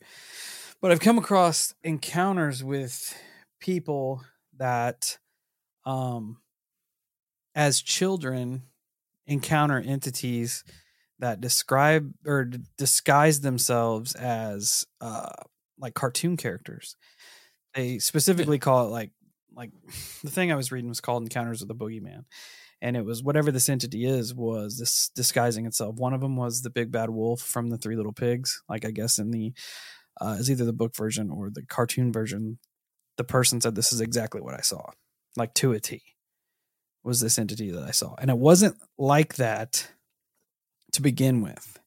[0.81, 3.13] But I've come across encounters with
[3.59, 4.23] people
[4.55, 5.17] that,
[5.85, 6.37] um,
[7.55, 8.63] as children,
[9.25, 10.63] encounter entities
[11.19, 15.33] that describe or disguise themselves as uh,
[15.77, 16.95] like cartoon characters.
[17.77, 19.11] They specifically call it like
[19.55, 19.71] like
[20.23, 22.25] the thing I was reading was called Encounters with the Boogeyman,
[22.81, 25.95] and it was whatever this entity is was this disguising itself.
[25.95, 28.63] One of them was the big bad wolf from the Three Little Pigs.
[28.67, 29.53] Like I guess in the
[30.19, 32.57] uh, is either the book version or the cartoon version.
[33.17, 34.91] The person said this is exactly what I saw,
[35.35, 36.01] like to a T.
[37.03, 39.91] Was this entity that I saw, and it wasn't like that
[40.93, 41.79] to begin with.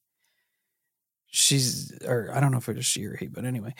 [1.32, 3.74] She's, or I don't know if it was she or he, but anyway,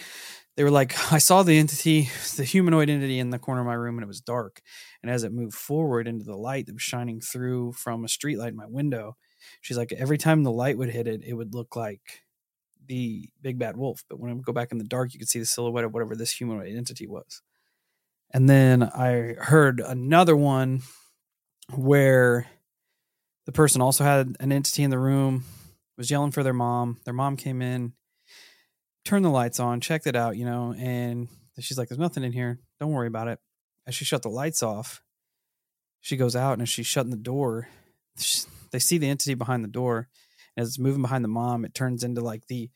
[0.56, 3.74] they were like, I saw the entity, the humanoid entity in the corner of my
[3.74, 4.60] room, and it was dark.
[5.02, 8.38] And as it moved forward into the light that was shining through from a street
[8.38, 9.16] light in my window,
[9.60, 12.24] she's like, every time the light would hit it, it would look like
[12.86, 14.04] the big bad wolf.
[14.08, 15.94] But when I would go back in the dark, you could see the silhouette of
[15.94, 17.42] whatever this humanoid entity was.
[18.32, 20.82] And then I heard another one
[21.74, 22.46] where
[23.46, 25.44] the person also had an entity in the room,
[25.96, 26.98] was yelling for their mom.
[27.04, 27.92] Their mom came in,
[29.04, 32.32] turned the lights on, checked it out, you know, and she's like, There's nothing in
[32.32, 32.58] here.
[32.80, 33.38] Don't worry about it.
[33.86, 35.02] As she shut the lights off,
[36.00, 37.68] she goes out and as she's shutting the door,
[38.18, 40.08] sh- they see the entity behind the door.
[40.56, 42.70] And as it's moving behind the mom, it turns into like the,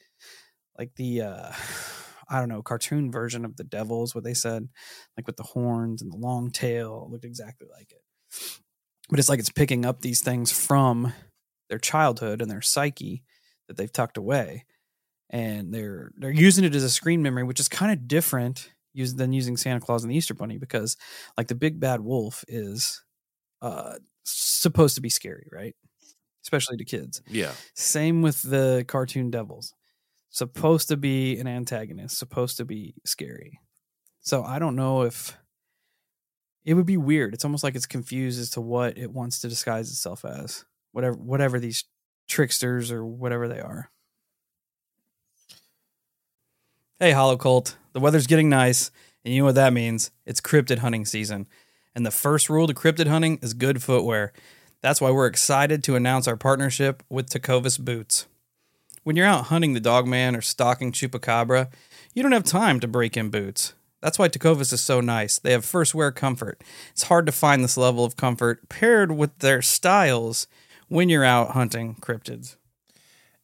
[0.78, 1.52] like the, uh,
[2.28, 4.68] I don't know, cartoon version of the devils, what they said,
[5.16, 7.04] like with the horns and the long tail.
[7.06, 8.00] It looked exactly like it.
[9.10, 11.12] But it's like it's picking up these things from
[11.68, 13.22] their childhood and their psyche
[13.68, 14.64] that they've tucked away
[15.30, 19.14] and they're they're using it as a screen memory which is kind of different use,
[19.14, 20.96] than using santa claus and the easter bunny because
[21.36, 23.02] like the big bad wolf is
[23.62, 25.74] uh supposed to be scary right
[26.44, 27.22] especially to kids.
[27.26, 27.52] Yeah.
[27.74, 29.74] Same with the cartoon devils.
[30.30, 33.60] Supposed to be an antagonist, supposed to be scary.
[34.20, 35.36] So I don't know if
[36.64, 37.34] it would be weird.
[37.34, 40.64] It's almost like it's confused as to what it wants to disguise itself as.
[40.92, 41.84] Whatever whatever these
[42.28, 43.90] tricksters or whatever they are.
[47.04, 47.76] Hey, Hollow Cult.
[47.92, 48.90] The weather's getting nice,
[49.26, 50.10] and you know what that means.
[50.24, 51.46] It's cryptid hunting season.
[51.94, 54.32] And the first rule to cryptid hunting is good footwear.
[54.80, 58.26] That's why we're excited to announce our partnership with Tecovas Boots.
[59.02, 61.68] When you're out hunting the dogman or stalking chupacabra,
[62.14, 63.74] you don't have time to break in boots.
[64.00, 65.38] That's why Tecovas is so nice.
[65.38, 66.64] They have first wear comfort.
[66.92, 70.46] It's hard to find this level of comfort paired with their styles
[70.88, 72.56] when you're out hunting cryptids.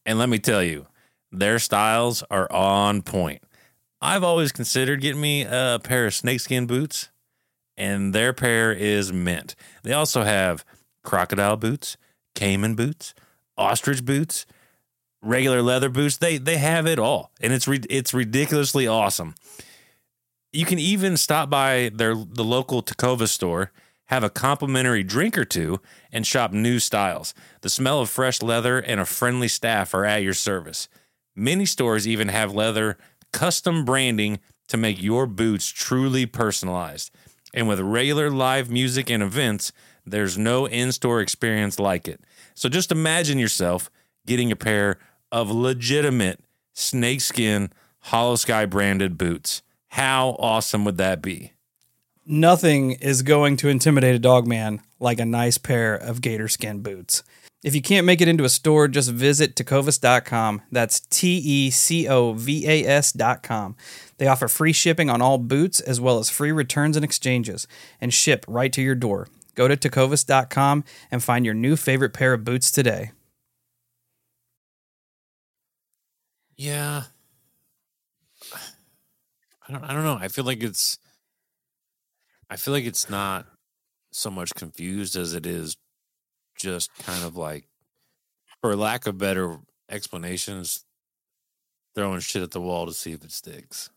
[0.06, 0.86] And let me tell you,
[1.30, 3.42] their styles are on point.
[4.00, 7.10] I've always considered getting me a pair of snakeskin boots,
[7.76, 9.54] and their pair is mint.
[9.82, 10.64] They also have
[11.04, 11.96] crocodile boots,
[12.34, 13.14] caiman boots,
[13.58, 14.46] ostrich boots,
[15.22, 16.16] regular leather boots.
[16.16, 19.34] They they have it all, and it's it's ridiculously awesome.
[20.52, 23.70] You can even stop by their the local Tacova store,
[24.06, 27.34] have a complimentary drink or two, and shop new styles.
[27.60, 30.88] The smell of fresh leather and a friendly staff are at your service.
[31.36, 32.96] Many stores even have leather
[33.32, 37.10] custom branding to make your boots truly personalized.
[37.52, 39.72] And with regular live music and events,
[40.06, 42.20] there's no in store experience like it.
[42.54, 43.90] So just imagine yourself
[44.26, 44.98] getting a pair
[45.32, 46.40] of legitimate
[46.72, 47.70] snakeskin
[48.06, 49.62] Holosky branded boots.
[49.88, 51.52] How awesome would that be?
[52.24, 56.80] Nothing is going to intimidate a dog man like a nice pair of gator skin
[56.80, 57.22] boots.
[57.62, 60.62] If you can't make it into a store, just visit tecovas.com.
[60.72, 63.76] That's T E C O V A S.com.
[64.16, 67.66] They offer free shipping on all boots as well as free returns and exchanges
[68.00, 69.28] and ship right to your door.
[69.54, 73.12] Go to tecovas.com and find your new favorite pair of boots today.
[76.56, 77.04] Yeah.
[79.68, 80.18] I don't I don't know.
[80.18, 80.98] I feel like it's
[82.48, 83.46] I feel like it's not
[84.12, 85.76] so much confused as it is
[86.60, 87.66] just kind of like
[88.60, 90.84] for lack of better explanations
[91.94, 93.90] throwing shit at the wall to see if it sticks.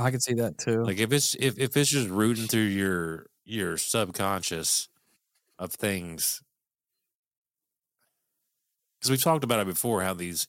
[0.00, 0.82] I can see that too.
[0.82, 4.88] Like if it's if, if it's just rooting through your your subconscious
[5.58, 6.42] of things
[8.98, 10.46] because we've talked about it before how these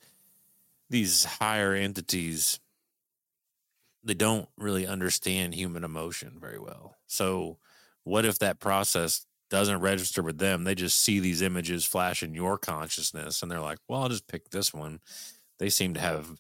[0.90, 2.60] these higher entities
[4.04, 7.58] they don't really understand human emotion very well so
[8.04, 12.34] what if that process doesn't register with them they just see these images flash in
[12.34, 15.00] your consciousness and they're like well i'll just pick this one
[15.60, 16.32] they seem to have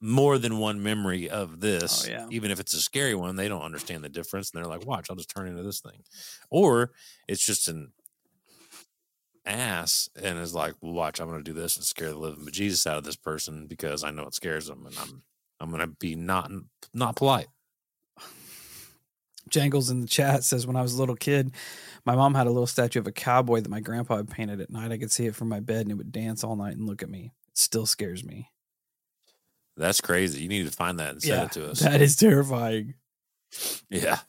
[0.00, 2.26] more than one memory of oh, this Oh, yeah.
[2.30, 5.08] even if it's a scary one they don't understand the difference and they're like watch
[5.10, 6.02] i'll just turn into this thing
[6.50, 6.92] or
[7.26, 7.92] it's just an
[9.48, 12.44] ass and is like, well, watch, I'm going to do this and scare the living
[12.44, 15.22] bejesus out of this person because I know it scares them, and I'm
[15.60, 16.50] I'm going to be not
[16.94, 17.48] not polite.
[19.48, 21.52] Jangles in the chat says when I was a little kid,
[22.08, 24.70] my mom had a little statue of a cowboy that my grandpa had painted at
[24.70, 24.92] night.
[24.92, 27.02] I could see it from my bed and it would dance all night and look
[27.02, 27.34] at me.
[27.48, 28.50] It still scares me.
[29.76, 30.40] That's crazy.
[30.40, 31.80] You need to find that and send it to us.
[31.80, 32.94] That is terrifying.
[33.90, 34.20] yeah.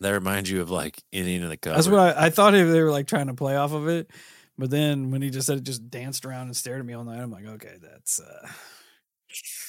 [0.00, 1.78] That reminds you of like Indian in the Cupboard.
[1.78, 4.10] That's what I, I thought they were like trying to play off of it.
[4.58, 7.04] But then when he just said it just danced around and stared at me all
[7.04, 8.46] night, I'm like, okay, that's uh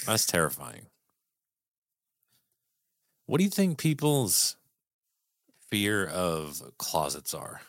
[0.05, 0.87] That's terrifying.
[3.25, 4.57] What do you think people's
[5.75, 7.59] fear of closets are?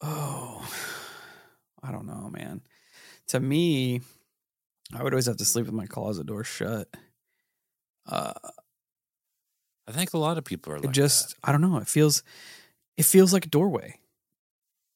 [0.00, 0.68] oh
[1.82, 2.60] I don't know, man.
[3.28, 4.00] To me,
[4.94, 6.88] I would always have to sleep with my closet door shut.
[8.06, 8.32] Uh
[9.86, 11.78] I think a lot of people are like it just I don't know.
[11.78, 12.22] It feels
[12.96, 13.98] it feels like a doorway.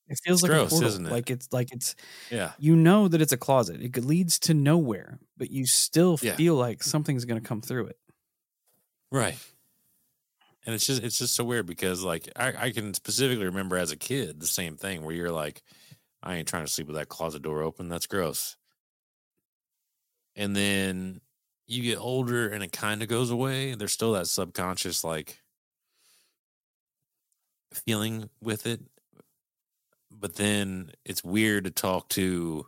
[0.08, 0.88] It feels It's like gross, a portal.
[0.88, 1.10] isn't it?
[1.10, 1.96] Like it's like it's
[2.30, 2.54] yeah.
[2.58, 3.80] you know that it's a closet.
[3.82, 6.36] It leads to nowhere, but you still Yeah.
[6.36, 7.98] feel like something's going to come through it.
[9.10, 9.38] Right.
[10.66, 13.92] And it's just it's just so weird because like I, I can specifically remember as
[13.92, 15.62] a kid the same thing where you're like,
[16.22, 17.88] I ain't trying to sleep with that closet door open.
[17.88, 18.56] That's gross.
[20.34, 21.20] And then
[21.68, 23.74] you get older and it kind of goes away.
[23.74, 25.40] There's still that subconscious like
[27.72, 28.80] feeling with it.
[30.10, 32.66] But then it's weird to talk to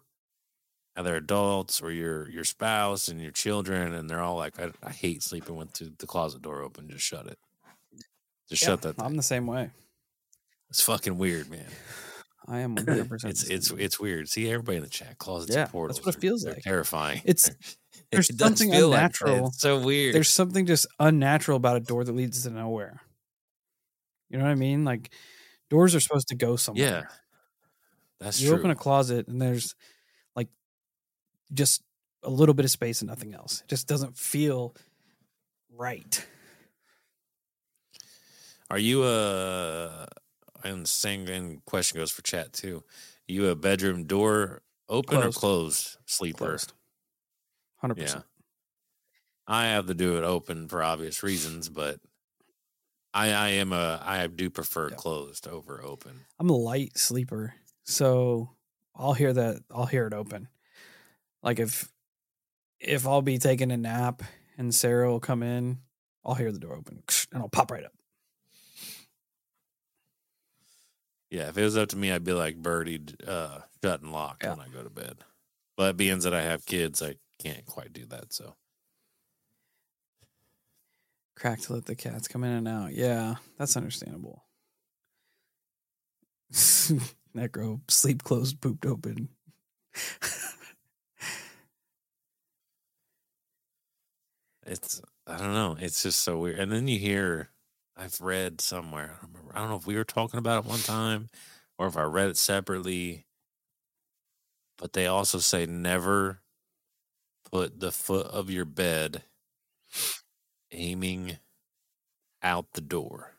[0.96, 4.90] other adults or your your spouse and your children, and they're all like, "I, I
[4.90, 6.90] hate sleeping with the, the closet door open.
[6.90, 7.38] Just shut it.
[8.48, 8.94] Just shut that.
[8.98, 9.70] I'm the same way.
[10.70, 11.66] It's fucking weird, man.
[12.46, 13.08] I am 100.
[13.08, 14.28] percent It's it's it's weird.
[14.28, 15.18] See everybody in the chat.
[15.18, 15.98] Closets Yeah, and portals.
[15.98, 16.62] that's what it feels they're like.
[16.62, 17.20] Terrifying.
[17.24, 17.50] It's-
[18.10, 19.48] there's It something feel like unnatural.
[19.48, 20.14] It's so weird.
[20.14, 23.00] There's something just unnatural about a door that leads to nowhere.
[24.30, 24.84] You know what I mean?
[24.84, 25.10] Like
[25.68, 26.84] doors are supposed to go somewhere.
[26.86, 27.02] yeah.
[28.20, 28.58] That's you true.
[28.58, 29.74] open a closet and there's
[30.34, 30.48] like
[31.52, 31.82] just
[32.22, 33.60] a little bit of space and nothing else.
[33.62, 34.74] It just doesn't feel
[35.76, 36.26] right.
[38.70, 40.06] Are you a
[40.64, 42.84] and the same and question goes for chat too.
[43.26, 45.36] You a bedroom door open Closed.
[45.36, 46.58] or closed sleeper?
[47.76, 48.04] Hundred Yeah.
[48.04, 48.24] percent.
[49.46, 52.00] I have to do it open for obvious reasons, but
[53.14, 54.96] I I am a I do prefer Yeah.
[54.96, 56.26] closed over open.
[56.38, 57.54] I'm a light sleeper,
[57.84, 58.56] so
[58.94, 59.62] I'll hear that.
[59.70, 60.48] I'll hear it open.
[61.42, 61.90] Like if
[62.80, 64.22] if I'll be taking a nap
[64.58, 65.80] and Sarah will come in,
[66.24, 67.02] I'll hear the door open
[67.32, 67.92] and I'll pop right up.
[71.30, 74.44] Yeah, if it was up to me, I'd be like Birdie, uh, shut and locked
[74.44, 74.50] Yeah.
[74.50, 75.24] when I go to bed.
[75.76, 78.32] But being that I have kids, I can't quite do that.
[78.32, 78.56] So
[81.36, 82.94] Crack to let the cats come in and out.
[82.94, 84.44] Yeah, that's understandable.
[86.52, 89.28] Necro sleep closed, pooped open.
[94.66, 95.76] it's I don't know.
[95.78, 96.58] It's just so weird.
[96.58, 97.50] And then you hear,
[97.98, 99.18] I've read somewhere.
[99.18, 99.52] I don't remember.
[99.56, 101.28] I don't know if we were talking about it one time,
[101.78, 103.26] or if I read it separately.
[104.78, 106.42] But they also say never
[107.50, 109.24] put the foot of your bed
[110.70, 111.38] aiming
[112.42, 113.34] out the door.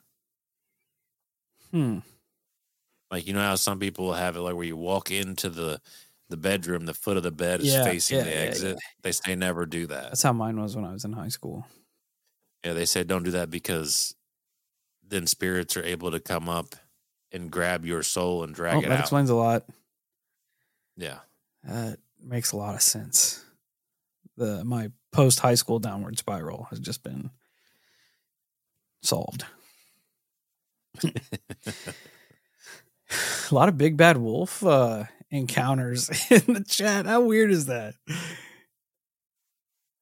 [1.71, 1.99] Hmm.
[3.11, 5.81] Like you know how some people have it like where you walk into the
[6.29, 8.79] the bedroom, the foot of the bed is Yeah, facing yeah, the yeah, exit.
[9.01, 10.11] They say never do that.
[10.11, 11.65] That's how mine was when I was in high school.
[12.63, 14.15] Yeah, they said don't do that because
[15.09, 16.75] then spirits are able to come up
[17.31, 18.95] and grab your soul and drag Oh, it that out.
[18.95, 19.65] That explains a lot.
[20.97, 21.19] yeah.
[21.63, 23.43] That makes a lot of sense.
[24.37, 27.31] The my post high school downward spiral has just been
[29.03, 29.43] solved.
[31.03, 31.11] a
[33.51, 37.05] lot of big bad wolf uh, encounters in the chat.
[37.05, 37.95] How weird is that?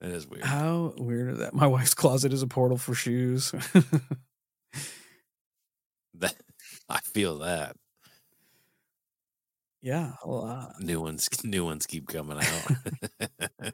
[0.01, 0.43] That is weird.
[0.43, 1.53] How weird is that?
[1.53, 3.51] My wife's closet is a portal for shoes.
[6.19, 6.35] That,
[6.89, 7.75] I feel that.
[9.81, 10.69] yeah, a lot.
[10.69, 13.73] Uh new ones new ones keep coming out.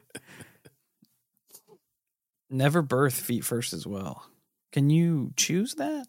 [2.50, 4.26] Never birth feet first as well.
[4.72, 6.06] Can you choose that?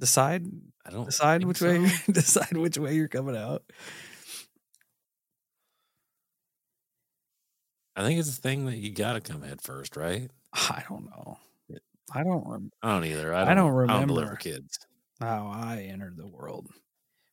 [0.00, 0.46] Decide
[0.84, 3.62] I don't decide which way decide which way you're coming out.
[7.96, 10.30] I think it's a thing that you gotta come head first, right?
[10.52, 11.38] I don't know.
[12.14, 13.34] I don't rem- I don't either.
[13.34, 14.36] I I don't, don't I don't deliver remember.
[14.36, 14.78] kids.
[15.20, 16.68] how I entered the world.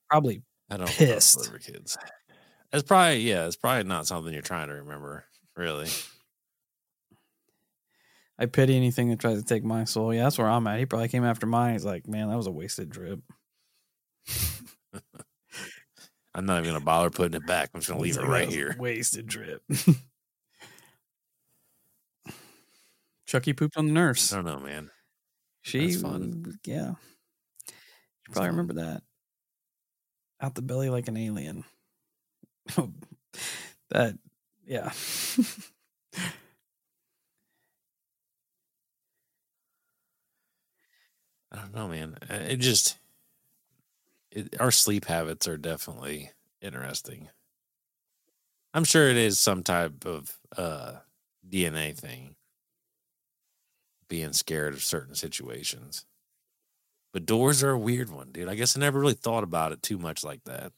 [0.09, 1.35] Probably I don't Pissed.
[1.37, 1.97] deliver kids.
[2.73, 5.25] It's probably yeah, it's probably not something you're trying to remember,
[5.55, 5.87] really.
[8.39, 10.13] I pity anything that tries to take my soul.
[10.13, 10.79] Yeah, that's where I'm at.
[10.79, 11.73] He probably came after mine.
[11.73, 13.19] He's like, man, that was a wasted drip.
[16.33, 17.69] I'm not even gonna bother putting it back.
[17.73, 18.75] I'm just gonna leave it right "That was a here.
[18.79, 19.61] Wasted drip.
[23.31, 24.33] Chucky pooped on the nurse.
[24.33, 24.91] I don't know, man.
[25.61, 26.53] She, That's fun.
[26.65, 26.89] yeah.
[26.89, 26.95] You
[28.33, 28.57] probably fun.
[28.57, 29.03] remember that.
[30.41, 31.63] Out the belly like an alien.
[33.89, 34.17] that,
[34.65, 34.91] yeah.
[41.53, 42.17] I don't know, man.
[42.29, 42.97] It just
[44.31, 47.29] it, our sleep habits are definitely interesting.
[48.73, 50.95] I'm sure it is some type of uh,
[51.49, 52.35] DNA thing,
[54.11, 56.05] being scared of certain situations.
[57.13, 58.47] But doors are a weird one, dude.
[58.49, 60.71] I guess I never really thought about it too much like that,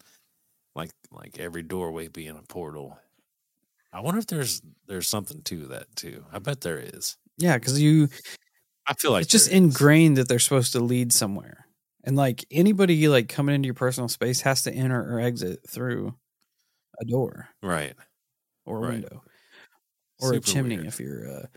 [0.75, 2.99] like like every doorway being a portal.
[3.93, 6.25] I wonder if there's there's something to that too.
[6.31, 7.17] I bet there is.
[7.37, 8.09] yeah, because you,
[8.87, 9.53] I feel like it's just is.
[9.53, 11.67] ingrained that they're supposed to lead somewhere.
[12.05, 16.15] And like anybody like coming into your personal space has to enter or exit through
[17.01, 17.95] a door right?
[18.65, 18.91] or a Right.
[18.91, 19.23] window
[20.19, 20.87] or a chimney weird.
[20.87, 21.49] if you're a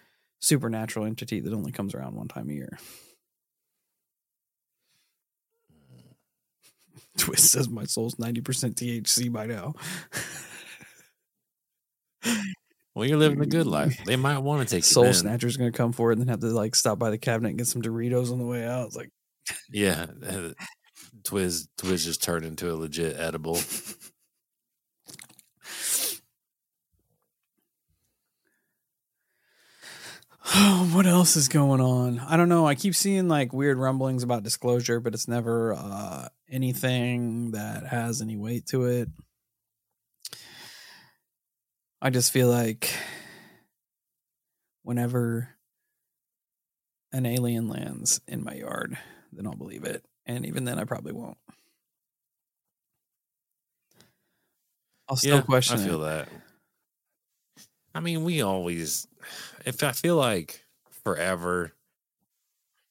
[0.46, 2.78] supernatural entity that only comes around one time a year.
[7.18, 9.74] Twiz says my soul's 90% THC by now.
[12.94, 13.98] Well, you're living the good life.
[14.06, 15.12] They might want to take Soul.
[15.12, 17.58] Snatcher's gonna come for it and then have to like stop by the cabinet and
[17.58, 18.86] get some Doritos on the way out.
[18.86, 19.10] It's like
[19.70, 20.06] Yeah,
[21.22, 23.58] Twiz Twiz just turned into a legit edible.
[30.92, 32.20] what else is going on?
[32.20, 32.66] I don't know.
[32.66, 38.22] I keep seeing like weird rumblings about disclosure, but it's never uh, anything that has
[38.22, 39.08] any weight to it.
[42.00, 42.94] I just feel like
[44.82, 45.48] whenever
[47.12, 48.96] an alien lands in my yard,
[49.32, 50.04] then I'll believe it.
[50.26, 51.38] And even then, I probably won't.
[55.08, 56.06] I'll still question I feel it.
[56.06, 56.28] that.
[57.94, 59.08] I mean, we always,
[59.64, 60.64] if I feel like
[61.04, 61.72] forever,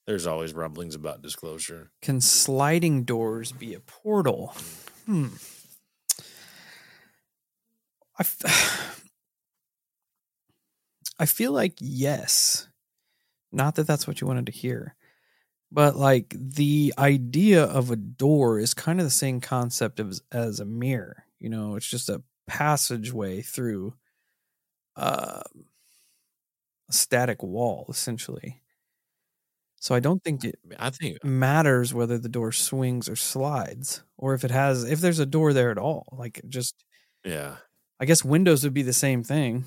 [0.08, 1.92] there's always rumblings about disclosure.
[2.02, 4.56] Can sliding doors be a portal?
[5.06, 5.28] Hmm.
[8.18, 9.06] I, f-
[11.20, 12.68] I feel like yes.
[13.52, 14.96] Not that that's what you wanted to hear,
[15.72, 20.60] but like the idea of a door is kind of the same concept as, as
[20.60, 21.26] a mirror.
[21.40, 23.94] You know, it's just a passageway through
[24.96, 25.42] uh,
[26.90, 28.62] a static wall, essentially.
[29.78, 34.34] So I don't think it I think matters whether the door swings or slides or
[34.34, 36.84] if it has if there's a door there at all like just
[37.24, 37.58] yeah.
[38.00, 39.64] i guess windows would be the same thing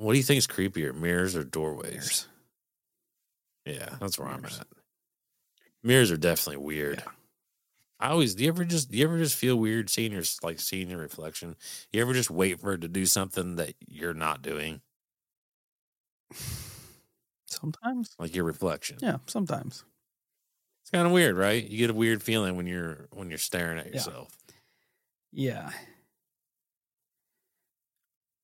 [0.00, 1.92] What do you think is creepier, mirrors or doorways?
[1.92, 2.28] Mirrors.
[3.66, 4.54] Yeah, that's where Mirrors.
[4.54, 4.66] I'm at.
[5.82, 7.02] Mirrors are definitely weird.
[7.04, 7.12] Yeah.
[8.00, 10.58] I always do you ever just do you ever just feel weird seeing your like
[10.58, 11.56] seeing your reflection?
[11.92, 14.80] You ever just wait for it to do something that you're not doing?
[17.46, 18.98] sometimes Like your reflection.
[19.02, 19.84] yeah sometimes
[20.82, 21.62] It's kind of weird, right?
[21.62, 24.30] You get a weird feeling when you're when you're staring at yourself.
[25.32, 25.70] yeah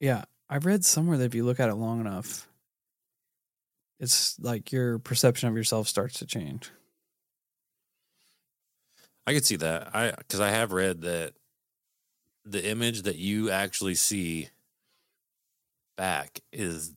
[0.00, 2.48] yeah i've read somewhere that if you look at it long enough
[3.98, 6.70] it's like your perception of yourself starts to change
[9.26, 9.94] I could see that.
[9.94, 11.32] I because I have read that
[12.44, 14.50] the image that you actually see
[15.96, 16.94] back is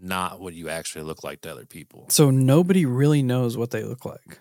[0.00, 2.06] not what you actually look like to other people.
[2.08, 4.38] so nobody really knows what they look like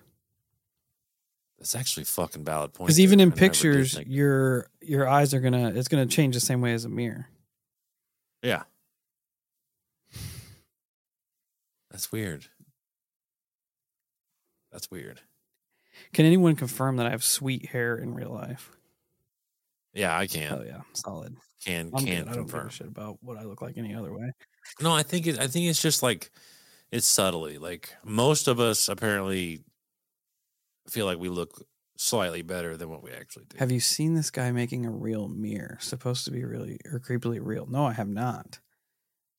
[1.57, 2.87] That's actually fucking valid point.
[2.87, 6.39] because even in I pictures think- your your eyes are gonna it's gonna change the
[6.41, 7.27] same way as a mirror
[8.43, 8.63] yeah,
[11.89, 12.45] that's weird.
[14.71, 15.21] That's weird.
[16.13, 18.71] Can anyone confirm that I have sweet hair in real life?
[19.93, 21.37] Yeah, I can Oh yeah, solid.
[21.63, 22.27] can I'm can good.
[22.27, 24.31] I don't shit about what I look like any other way.
[24.81, 25.39] No, I think it.
[25.39, 26.29] I think it's just like
[26.91, 27.57] it's subtly.
[27.57, 29.63] Like most of us apparently
[30.89, 31.65] feel like we look
[31.97, 33.57] slightly better than what we actually do.
[33.57, 35.77] Have you seen this guy making a real mirror?
[35.81, 37.65] Supposed to be really or creepily real?
[37.65, 38.59] No, I have not.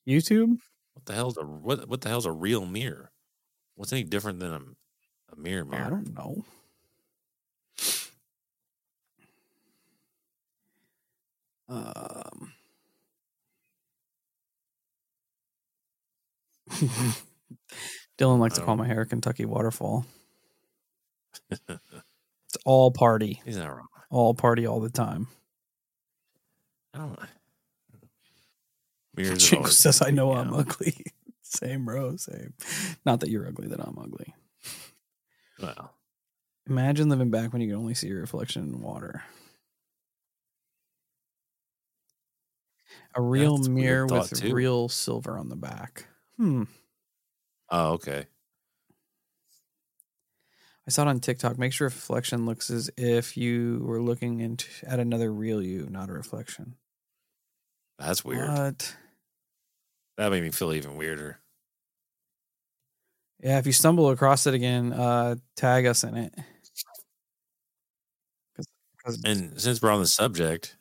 [0.06, 0.56] YouTube?
[0.94, 1.88] What the hell's a what?
[1.88, 3.12] What the hell's a real mirror?
[3.76, 4.60] What's any different than a
[5.38, 5.84] mirror Oh, mirror?
[5.86, 6.44] I don't know.
[11.68, 12.52] Um.
[18.18, 20.06] Dylan likes to call my hair Kentucky waterfall.
[22.50, 23.88] It's all party, He's not wrong.
[24.08, 25.26] all party, all the time.
[26.94, 27.18] I don't.
[29.14, 31.04] Mirrors have says, "I know creepy, I'm ugly."
[31.42, 32.16] same, bro.
[32.16, 32.54] Same.
[33.04, 34.34] Not that you're ugly, that I'm ugly.
[35.60, 35.94] Well,
[36.68, 39.22] Imagine living back when you can only see your reflection in water.
[43.14, 44.52] A real That's mirror with too.
[44.54, 46.06] real silver on the back.
[46.36, 46.64] Hmm.
[47.70, 48.26] oh okay.
[50.86, 51.58] I saw it on TikTok.
[51.58, 56.08] Make sure reflection looks as if you were looking into at another real you, not
[56.08, 56.76] a reflection.
[57.98, 58.48] That's weird.
[58.48, 58.96] What?
[60.16, 61.40] That made me feel even weirder.
[63.40, 66.34] Yeah, if you stumble across it again, uh, tag us in it.
[68.56, 68.66] 'Cause-
[69.04, 70.76] 'cause And since we're on the subject,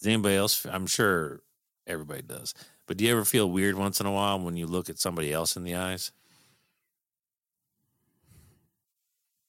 [0.00, 0.64] does anybody else?
[0.66, 1.42] I'm sure
[1.86, 2.54] everybody does.
[2.86, 5.32] But do you ever feel weird once in a while when you look at somebody
[5.32, 6.12] else in the eyes?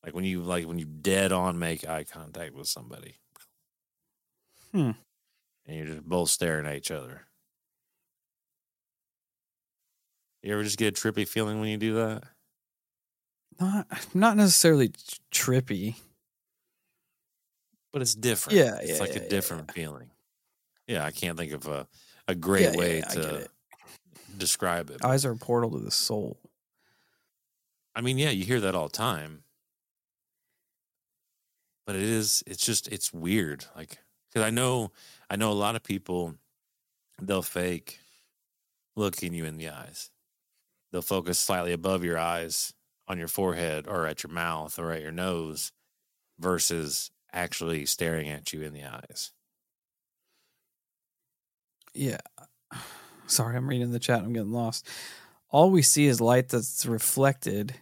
[0.03, 3.17] Like when you like when you dead on make eye contact with somebody.
[4.73, 4.91] Hmm.
[5.65, 7.26] And you're just both staring at each other.
[10.47, 12.23] You ever just get a trippy feeling when you do that?
[13.59, 13.85] not
[14.15, 14.91] not necessarily
[15.29, 15.95] trippy.
[17.91, 18.57] But it's different.
[18.57, 20.09] Yeah, It's like yeah, a yeah, different feeling.
[20.87, 21.85] Yeah, I can't think of a,
[22.29, 23.49] a great Yeah, yeah, way yeah, to
[24.37, 25.03] describe it.
[25.03, 26.37] Eyes are a portal to the soul.
[27.93, 29.43] I mean, yeah, you hear that all the time.
[31.85, 33.65] But it is it's just it's weird.
[33.75, 33.97] Like
[34.33, 34.93] cuz I know
[35.29, 36.35] I know a lot of people
[37.21, 37.99] they'll fake
[38.95, 40.09] looking you in the eyes.
[40.91, 42.73] They'll focus slightly above your eyes
[43.07, 45.71] on your forehead or at your mouth or at your nose
[46.39, 49.31] versus actually staring at you in the eyes.
[51.93, 52.19] Yeah.
[53.27, 54.21] Sorry, I'm reading the chat.
[54.21, 54.87] I'm getting lost.
[55.49, 57.75] All we see is light that's reflected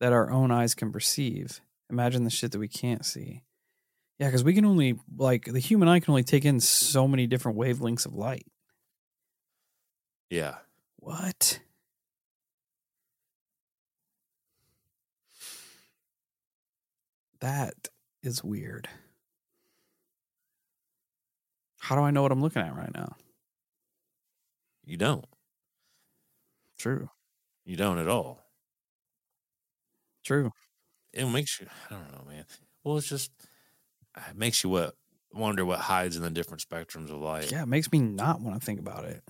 [0.00, 1.60] that our own eyes can perceive.
[1.90, 3.42] Imagine the shit that we can't see.
[4.18, 7.26] Yeah, because we can only, like, the human eye can only take in so many
[7.26, 8.46] different wavelengths of light.
[10.28, 10.56] Yeah.
[10.96, 11.60] What?
[17.40, 17.74] That
[18.22, 18.88] is weird.
[21.80, 23.16] How do I know what I'm looking at right now?
[24.84, 25.24] You don't.
[26.78, 27.10] True.
[27.64, 28.44] You don't at all.
[30.24, 30.52] True.
[31.12, 31.66] It makes you.
[31.90, 32.44] I don't know, man.
[32.84, 33.32] Well, it's just
[34.16, 34.94] it makes you what
[35.32, 37.50] wonder what hides in the different spectrums of light.
[37.50, 39.22] Yeah, it makes me not want to think about it.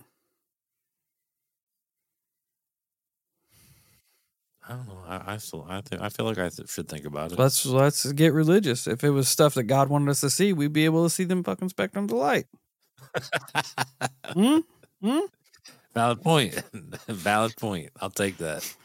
[4.67, 5.01] I don't know.
[5.07, 5.65] I, I still.
[5.67, 6.01] I think.
[6.01, 7.39] I feel like I th- should think about it.
[7.39, 8.87] Let's let's get religious.
[8.87, 11.23] If it was stuff that God wanted us to see, we'd be able to see
[11.23, 12.45] them fucking spectrums of light.
[14.33, 14.59] Hmm?
[15.01, 15.19] Hmm?
[15.93, 16.53] Valid point.
[17.07, 17.89] Valid point.
[17.99, 18.75] I'll take that.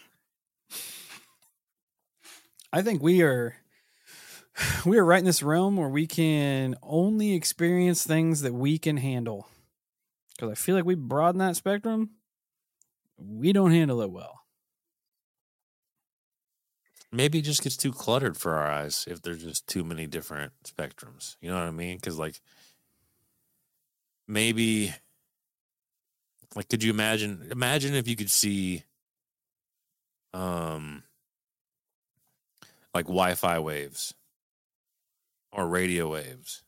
[2.73, 3.55] I think we are
[4.87, 8.97] we are right in this realm where we can only experience things that we can
[8.97, 9.49] handle.
[10.35, 12.11] Because I feel like we broaden that spectrum,
[13.17, 14.36] we don't handle it well.
[17.17, 20.53] Maybe it just gets too cluttered for our eyes if there's just too many different
[20.65, 21.37] spectrums.
[21.41, 21.97] You know what I mean?
[21.97, 22.43] Because like
[24.29, 24.95] maybe
[26.55, 28.85] like could you imagine imagine if you could see
[30.35, 31.05] um
[32.93, 34.13] like Wi-Fi waves
[35.53, 36.65] or radio waves.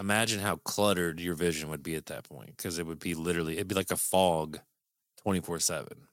[0.00, 3.56] Imagine how cluttered your vision would be at that point because it would be literally
[3.56, 4.60] it'd be like a fog
[5.26, 6.06] 24/7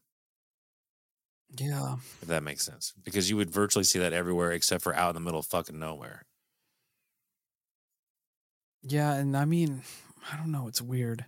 [1.55, 1.97] Yeah.
[2.21, 5.15] if that makes sense because you would virtually see that everywhere except for out in
[5.15, 6.23] the middle of fucking nowhere.
[8.81, 9.81] Yeah, and I mean,
[10.31, 11.25] I don't know, it's weird.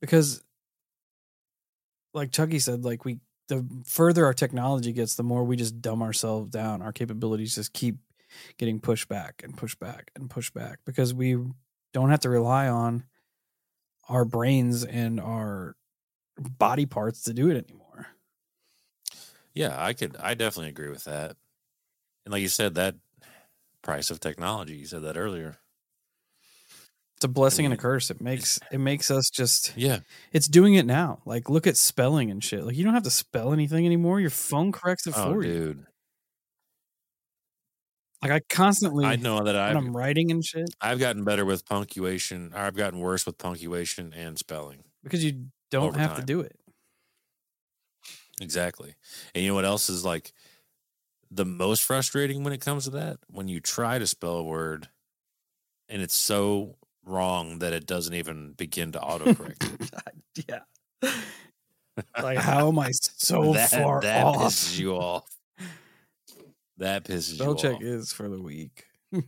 [0.00, 0.42] Because
[2.14, 6.02] like Chucky said, like we the further our technology gets, the more we just dumb
[6.02, 6.82] ourselves down.
[6.82, 7.96] Our capabilities just keep
[8.58, 11.36] getting pushed back and pushed back and pushed back because we
[11.94, 13.04] don't have to rely on
[14.08, 15.76] our brains and our
[16.38, 17.87] body parts to do it anymore.
[19.58, 21.36] Yeah, I could I definitely agree with that.
[22.24, 22.94] And like you said that
[23.82, 25.56] price of technology, you said that earlier.
[27.16, 28.10] It's a blessing and a curse.
[28.10, 30.00] It makes it makes us just Yeah.
[30.32, 31.20] it's doing it now.
[31.26, 32.64] Like look at spelling and shit.
[32.64, 34.20] Like you don't have to spell anything anymore.
[34.20, 35.52] Your phone corrects it Oh for you.
[35.52, 35.86] dude.
[38.22, 41.64] Like I constantly I know that I've I'm writing and shit I've gotten better with
[41.66, 44.84] punctuation, or I've gotten worse with punctuation and spelling.
[45.02, 46.56] because you don't have to do it.
[48.40, 48.94] Exactly.
[49.34, 50.32] And you know what else is like
[51.30, 53.18] the most frustrating when it comes to that?
[53.30, 54.88] When you try to spell a word
[55.88, 60.04] and it's so wrong that it doesn't even begin to autocorrect.
[60.36, 60.44] it.
[60.48, 61.10] yeah.
[62.22, 64.36] Like how am I so that, far that off?
[64.42, 65.28] pisses you off.
[66.76, 67.58] That pisses you off.
[67.58, 67.82] Spell you check off.
[67.82, 68.84] is for the weak.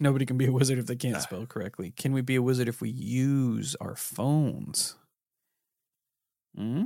[0.00, 1.20] Nobody can be a wizard if they can't Ah.
[1.20, 1.90] spell correctly.
[1.90, 4.94] Can we be a wizard if we use our phones?
[6.58, 6.84] Hmm?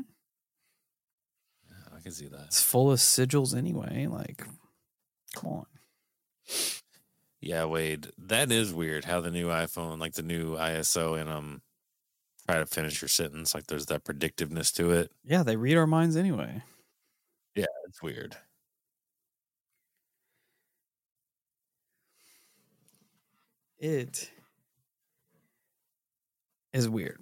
[1.97, 2.45] I can see that.
[2.47, 4.07] It's full of sigils anyway.
[4.07, 4.45] Like,
[5.35, 5.67] come on.
[7.41, 11.63] Yeah, Wade, that is weird how the new iPhone, like the new iOS and um
[12.47, 15.11] try to finish your sentence, like there's that predictiveness to it.
[15.25, 16.63] Yeah, they read our minds anyway.
[17.55, 18.37] Yeah, it's weird.
[23.79, 24.31] It
[26.73, 27.21] is weird.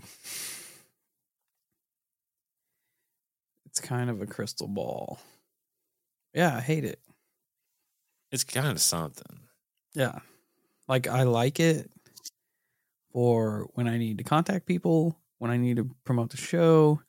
[3.71, 5.21] It's kind of a crystal ball.
[6.35, 6.99] Yeah, I hate it.
[8.33, 9.39] It's kind of something.
[9.95, 10.18] Yeah.
[10.89, 11.89] Like I like it
[13.12, 17.01] for when I need to contact people, when I need to promote the show,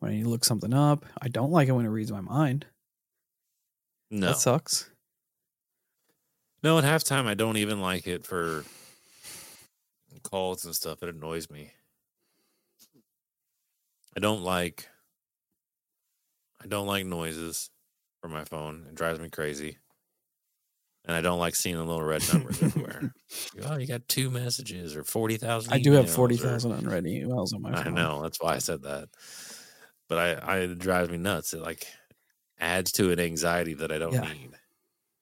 [0.00, 1.06] when I need to look something up.
[1.22, 2.66] I don't like it when it reads my mind.
[4.10, 4.28] No.
[4.28, 4.90] That sucks.
[6.64, 8.64] No, at halftime I don't even like it for
[10.24, 11.00] calls and stuff.
[11.04, 11.72] It annoys me.
[14.16, 14.88] I don't like
[16.62, 17.70] I don't like noises
[18.20, 18.84] from my phone.
[18.88, 19.78] It drives me crazy.
[21.04, 23.14] And I don't like seeing the little red numbers everywhere.
[23.64, 25.72] Oh, you got two messages or forty thousand.
[25.72, 27.86] I do have 40,000 unread emails on my phone.
[27.86, 29.08] I know that's why I said that.
[30.08, 31.52] But I, I it drives me nuts.
[31.54, 31.86] It like
[32.58, 34.32] adds to an anxiety that I don't Yeah.
[34.32, 34.50] need.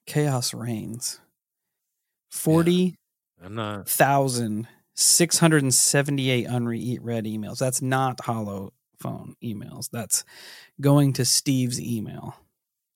[0.07, 1.21] Chaos reigns.
[3.43, 7.59] I'm not 40,678 unread emails.
[7.59, 9.89] That's not hollow phone emails.
[9.91, 10.25] That's
[10.81, 12.37] going to Steve's email.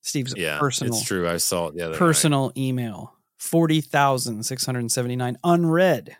[0.01, 1.29] Steve's yeah, personal it's true.
[1.29, 1.99] I saw it the other night.
[1.99, 6.17] personal email 40,679 unread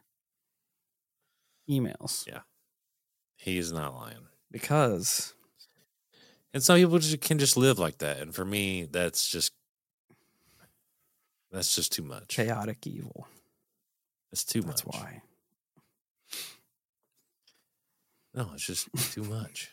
[1.70, 2.42] emails Yeah.
[3.38, 4.28] He's not lying.
[4.52, 5.34] because
[6.54, 8.20] And some people just can just live like that.
[8.20, 9.52] And for me, that's just
[11.52, 12.28] that's just too much.
[12.30, 13.28] chaotic evil.
[14.32, 14.96] It's too That's much.
[14.96, 15.22] why.
[18.34, 19.72] No, it's just too much.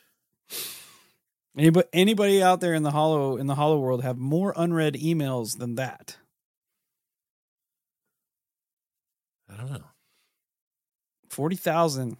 [1.56, 5.58] Anybody anybody out there in the hollow in the hollow world have more unread emails
[5.58, 6.16] than that?
[9.52, 9.84] I don't know.
[11.28, 12.16] Forty thousand.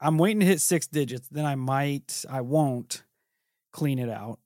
[0.00, 1.28] I'm waiting to hit six digits.
[1.28, 2.24] Then I might.
[2.28, 3.04] I won't
[3.72, 4.38] clean it out,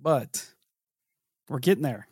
[0.00, 0.52] but
[1.48, 2.08] we're getting there.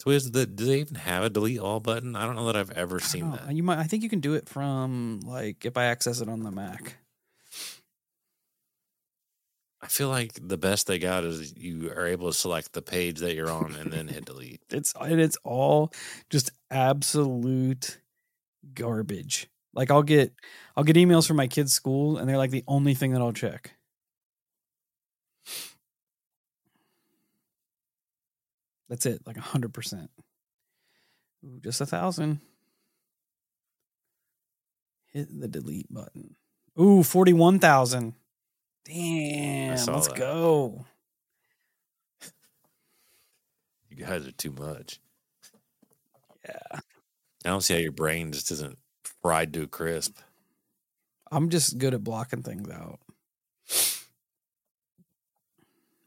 [0.00, 2.16] Twiz, the, do they even have a delete all button?
[2.16, 3.52] I don't know that I've ever seen that.
[3.54, 3.78] You might.
[3.78, 6.96] I think you can do it from like if I access it on the Mac.
[9.82, 13.18] I feel like the best they got is you are able to select the page
[13.20, 14.62] that you're on and then hit delete.
[14.70, 15.92] It's and it's all
[16.30, 17.98] just absolute
[18.74, 19.48] garbage.
[19.74, 20.32] Like I'll get
[20.76, 23.32] I'll get emails from my kids' school and they're like the only thing that I'll
[23.32, 23.76] check.
[28.90, 30.10] That's it, like a hundred percent.
[31.44, 32.40] Ooh, just a thousand.
[35.12, 36.34] Hit the delete button.
[36.78, 38.14] Ooh, forty-one thousand.
[38.84, 40.16] Damn, let's that.
[40.16, 40.84] go.
[43.88, 44.98] You guys are too much.
[46.44, 46.80] Yeah.
[47.44, 48.78] I don't see how your brain just isn't
[49.22, 50.18] fried to a crisp.
[51.30, 52.98] I'm just good at blocking things out.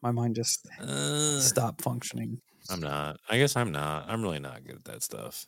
[0.01, 2.41] My mind just Uh, stopped functioning.
[2.70, 3.18] I'm not.
[3.30, 4.05] I guess I'm not.
[4.07, 5.45] I'm really not good at that stuff.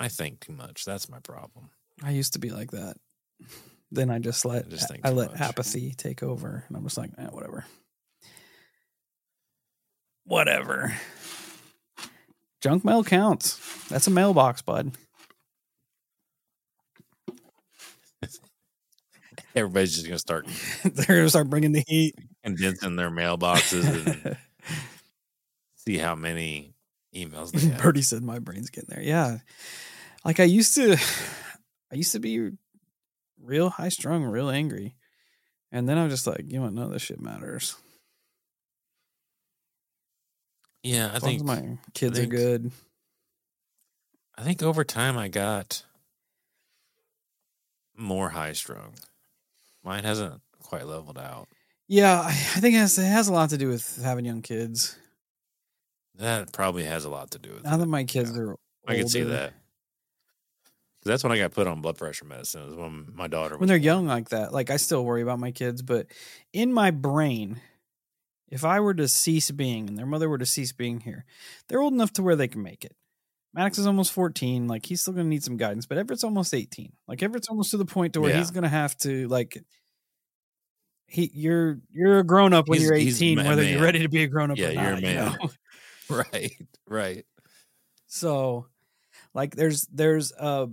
[0.00, 0.84] I think too much.
[0.84, 1.68] That's my problem.
[2.02, 2.96] I used to be like that.
[3.94, 5.40] Then I just let I just think I let much.
[5.42, 7.66] apathy take over, and I'm just like, eh, whatever,
[10.24, 10.96] whatever.
[12.62, 13.58] Junk mail counts.
[13.88, 14.92] That's a mailbox, bud.
[19.54, 20.46] Everybody's just gonna start
[20.84, 22.14] They're gonna start bringing the heat.
[22.42, 23.84] condensing their mailboxes
[24.24, 24.36] and
[25.84, 26.74] see how many
[27.14, 27.76] emails they.
[27.82, 29.02] Birdie said my brain's getting there.
[29.02, 29.38] Yeah.
[30.24, 30.96] Like I used to
[31.92, 32.50] I used to be
[33.40, 34.96] real high strung, real angry.
[35.70, 37.76] And then I'm just like, you know none of this shit matters.
[40.82, 42.72] Yeah, I think my kids think- are good.
[44.36, 45.84] I think over time I got
[47.96, 48.94] more high strung.
[49.84, 51.48] Mine hasn't quite leveled out.
[51.86, 54.40] Yeah, I, I think it has, it has a lot to do with having young
[54.40, 54.96] kids.
[56.22, 57.78] That probably has a lot to do with Now it.
[57.78, 58.42] that my kids Yeah.
[58.42, 58.56] are
[58.86, 59.52] I can see that.
[61.04, 62.64] That's when I got put on blood pressure medicine.
[62.64, 63.84] Was when my daughter was When they're born.
[63.84, 66.06] young like that, like I still worry about my kids, but
[66.52, 67.60] in my brain,
[68.48, 71.24] if I were to cease being and their mother were to cease being here,
[71.68, 72.94] they're old enough to where they can make it.
[73.52, 74.68] Maddox is almost 14.
[74.68, 76.92] Like he's still going to need some guidance, but Everett's almost 18.
[77.08, 78.38] Like Everett's almost to the point to where Yeah.
[78.38, 79.58] he's going to have to like
[81.06, 84.08] he you're you're a grown up when He's- you're 18 a whether you're ready to
[84.08, 85.36] be a grown up Yeah, or you're a not, you man.
[85.42, 85.50] know?
[86.32, 86.52] Right,
[86.86, 87.26] right.
[88.06, 88.66] So
[89.34, 90.68] like there's there's a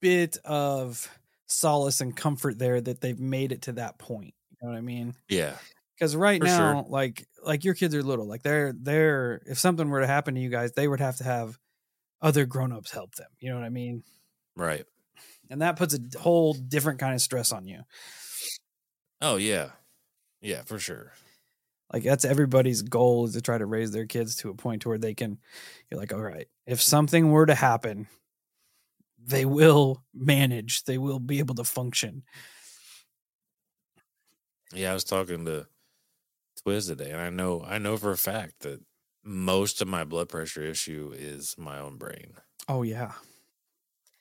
[0.00, 1.08] bit of
[1.46, 4.34] solace and comfort there that they've made it to that point.
[4.50, 5.14] You know what I mean?
[5.28, 5.56] Yeah,
[5.98, 6.76] Because right For sure.
[6.76, 8.28] now, like like your kids are little.
[8.28, 11.24] Like they're they're if something were to happen to you guys, they would have to
[11.24, 11.58] have
[12.22, 13.28] other grown-ups help them.
[13.40, 14.04] You know what I mean?
[14.56, 14.84] right.
[15.50, 17.82] And that puts a whole different kind of stress on you.
[19.20, 19.72] Oh yeah,
[20.40, 21.12] yeah, for sure.
[21.92, 24.88] Like that's everybody's goal is to try to raise their kids to a point to
[24.88, 25.38] where they can
[25.90, 28.06] you're like, all right, if something were to happen,
[29.26, 30.84] they will manage.
[30.84, 32.22] They will be able to function.
[34.72, 35.66] Yeah, I was talking to
[36.64, 38.80] Twiz today, and I know I know for a fact that
[39.24, 42.34] most of my blood pressure issue is my own brain.
[42.68, 43.12] Oh yeah.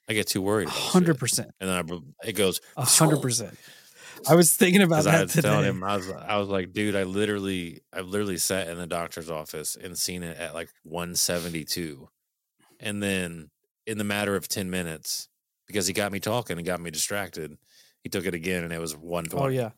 [0.10, 1.52] I get too worried hundred percent.
[1.60, 3.56] and then I, it goes hundred percent.
[4.28, 5.50] I was thinking about because I that had today.
[5.50, 8.88] telling him I was I was like, dude, I literally I've literally sat in the
[8.88, 12.10] doctor's office and seen it at like 172,
[12.80, 13.50] and then
[13.86, 15.30] in the matter of 10 minutes,
[15.68, 17.58] because he got me talking and got me distracted,
[18.04, 19.44] he took it again and it was 120.
[19.44, 19.72] oh yeah.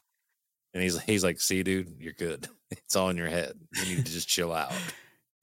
[0.74, 2.48] and he's he's like, see, dude, you're good.
[2.72, 3.52] It's all in your head.
[3.76, 4.72] You need to just chill out.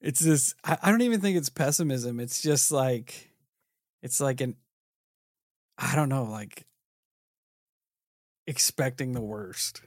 [0.01, 2.19] It's this I, I don't even think it's pessimism.
[2.19, 3.29] It's just like
[4.01, 4.55] it's like an
[5.77, 6.65] I don't know, like
[8.49, 9.83] expecting the worst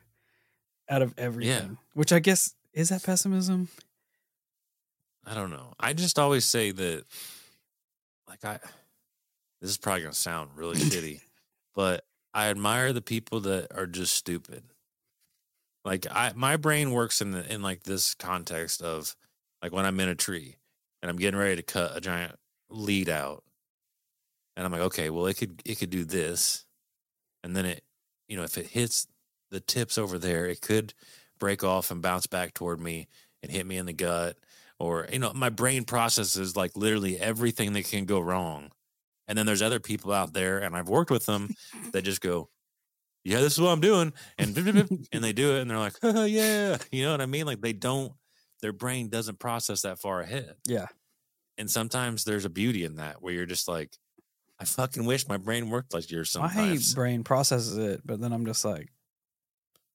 [0.88, 1.78] out of everything.
[1.94, 3.68] Which I guess is that pessimism?
[5.26, 5.74] I don't know.
[5.80, 7.04] I just always say that,
[8.28, 8.60] like, I,
[9.60, 11.20] this is probably going to sound really shitty,
[11.74, 14.62] but I admire the people that are just stupid.
[15.84, 19.16] Like, I, my brain works in, the, in like this context of
[19.60, 20.56] like when I'm in a tree
[21.02, 22.36] and I'm getting ready to cut a giant
[22.70, 23.42] lead out.
[24.56, 26.64] And I'm like, okay, well, it could, it could do this.
[27.42, 27.82] And then it,
[28.28, 29.06] you know, if it hits
[29.50, 30.94] the tips over there, it could
[31.38, 33.08] break off and bounce back toward me
[33.42, 34.36] and hit me in the gut
[34.78, 38.70] or you know my brain processes like literally everything that can go wrong
[39.26, 41.50] and then there's other people out there and i've worked with them
[41.92, 42.48] that just go
[43.24, 44.56] yeah, this is what I'm doing, and
[45.12, 47.46] and they do it, and they're like, oh, yeah, you know what I mean?
[47.46, 48.12] Like they don't,
[48.62, 50.86] their brain doesn't process that far ahead, Yeah.
[51.56, 53.96] and sometimes there's a beauty in that where you're just like,
[54.62, 56.94] I fucking wish my brain worked like yours sometimes.
[56.94, 58.92] My brain processes it, but then I'm just like,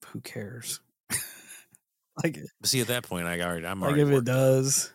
[0.07, 0.81] who cares?
[2.21, 4.91] like, see, at that point, I already, I'm like already if it does,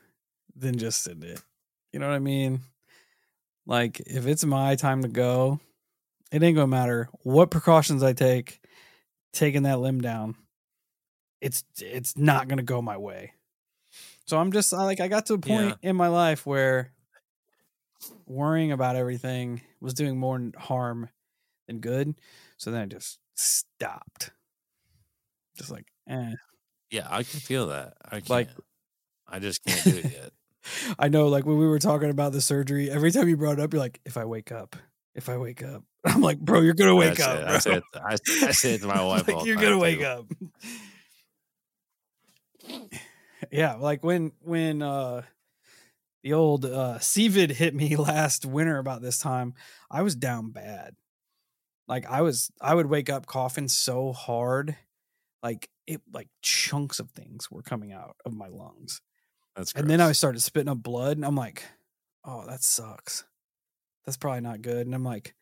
[0.54, 1.40] then just send it.
[1.90, 2.60] You know what I mean?
[3.66, 5.58] Like if it's my time to go,
[6.30, 8.60] it ain't gonna matter what precautions I take.
[9.32, 10.34] Taking that limb down,
[11.40, 13.32] it's it's not gonna go my way.
[14.26, 16.91] So I'm just like I got to a point in my life where
[18.26, 21.08] worrying about everything was doing more harm
[21.68, 22.14] than good.
[22.56, 24.30] So then I just stopped.
[25.56, 26.32] Just like, eh.
[26.90, 27.94] Yeah, I can feel that.
[28.04, 28.30] I can't.
[28.30, 28.50] Like-
[29.28, 30.32] I just can't do it yet.
[30.98, 33.60] I know, like when we were talking about the surgery, every time you brought it
[33.60, 34.76] up, you're like, if I wake up,
[35.14, 35.82] if I wake up.
[36.04, 37.62] I'm like, bro, you're gonna wake I up.
[37.62, 37.82] said-.
[37.94, 40.04] I said, I, said to my wife, like, all you're gonna wake too.
[40.06, 40.26] up.
[43.50, 45.22] yeah, like when when uh
[46.22, 49.54] the old uh COVID hit me last winter about this time,
[49.90, 50.94] I was down bad.
[51.88, 54.76] Like I was I would wake up coughing so hard,
[55.42, 59.00] like it like chunks of things were coming out of my lungs.
[59.56, 61.64] That's And then I started spitting up blood, and I'm like,
[62.24, 63.24] oh, that sucks.
[64.04, 64.86] That's probably not good.
[64.86, 65.34] And I'm like,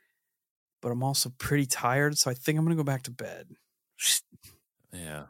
[0.82, 3.48] but I'm also pretty tired, so I think I'm gonna go back to bed.
[4.92, 5.26] yeah,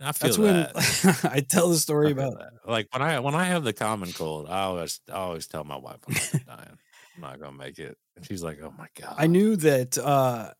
[0.00, 1.20] I feel That's when that.
[1.32, 2.52] I tell the story about that.
[2.68, 5.76] like when I when I have the common cold, I always I always tell my
[5.76, 6.14] wife I'm
[6.46, 6.78] dying.
[7.16, 7.96] I'm not gonna make it.
[8.16, 10.50] And she's like, "Oh my god." I knew that uh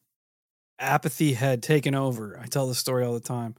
[0.78, 2.38] apathy had taken over.
[2.42, 3.56] I tell this story all the time.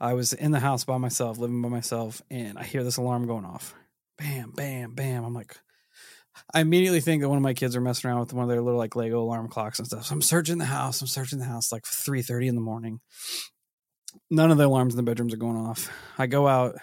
[0.00, 3.26] I was in the house by myself, living by myself, and I hear this alarm
[3.28, 3.74] going off.
[4.18, 5.24] Bam, bam, bam.
[5.24, 5.56] I'm like,
[6.52, 8.60] I immediately think that one of my kids are messing around with one of their
[8.62, 10.06] little like Lego alarm clocks and stuff.
[10.06, 11.00] So I'm searching the house.
[11.00, 13.00] I'm searching the house like 3:30 in the morning.
[14.30, 15.90] None of the alarms in the bedrooms are going off.
[16.18, 16.76] I go out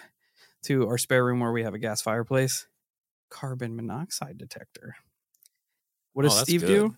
[0.64, 2.66] to our spare room where we have a gas fireplace.
[3.30, 4.96] Carbon monoxide detector.
[6.12, 6.66] What Oh, does that's Steve good.
[6.68, 6.96] do?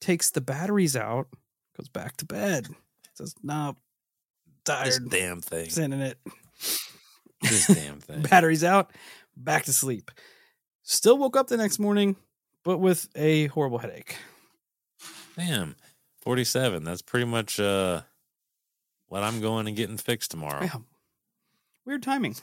[0.00, 1.28] Takes the batteries out,
[1.76, 2.68] goes back to bed.
[3.14, 3.76] Says, "No,
[4.64, 5.70] this tired, damn thing.
[5.70, 6.18] sending it."
[7.42, 8.22] This damn thing.
[8.22, 8.92] batteries out,
[9.36, 10.10] back to sleep.
[10.82, 12.16] Still woke up the next morning,
[12.64, 14.16] but with a horrible headache.
[15.36, 15.76] Damn.
[16.22, 16.84] 47.
[16.84, 18.02] That's pretty much uh
[19.10, 20.62] what I'm going and getting fixed tomorrow.
[20.62, 20.76] Yeah.
[21.84, 22.36] Weird timing.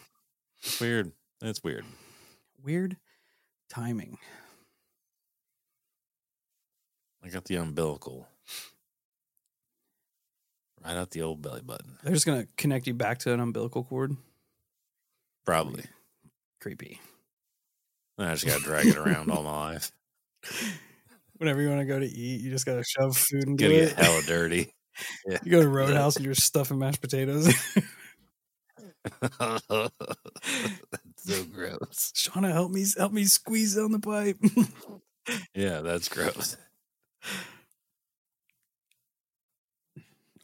[0.62, 1.12] It's weird.
[1.42, 1.86] It's weird.
[2.64, 2.98] Weird
[3.70, 4.18] timing.
[7.24, 8.28] I got the umbilical.
[10.84, 11.98] Right out the old belly button.
[12.04, 14.16] They're just gonna connect you back to an umbilical cord.
[15.46, 15.84] Probably.
[16.62, 17.00] Creepy.
[18.18, 19.92] I just gotta drag it around all my life.
[21.38, 23.96] Whenever you want to go to eat, you just gotta shove food and Gonna it.
[23.96, 24.74] get hella dirty.
[25.44, 27.54] You go to Roadhouse and you're stuffing mashed potatoes.
[29.30, 29.92] That's
[31.18, 32.12] so gross.
[32.16, 34.38] Shauna, help me, help me squeeze down the pipe.
[35.54, 36.56] Yeah, that's gross.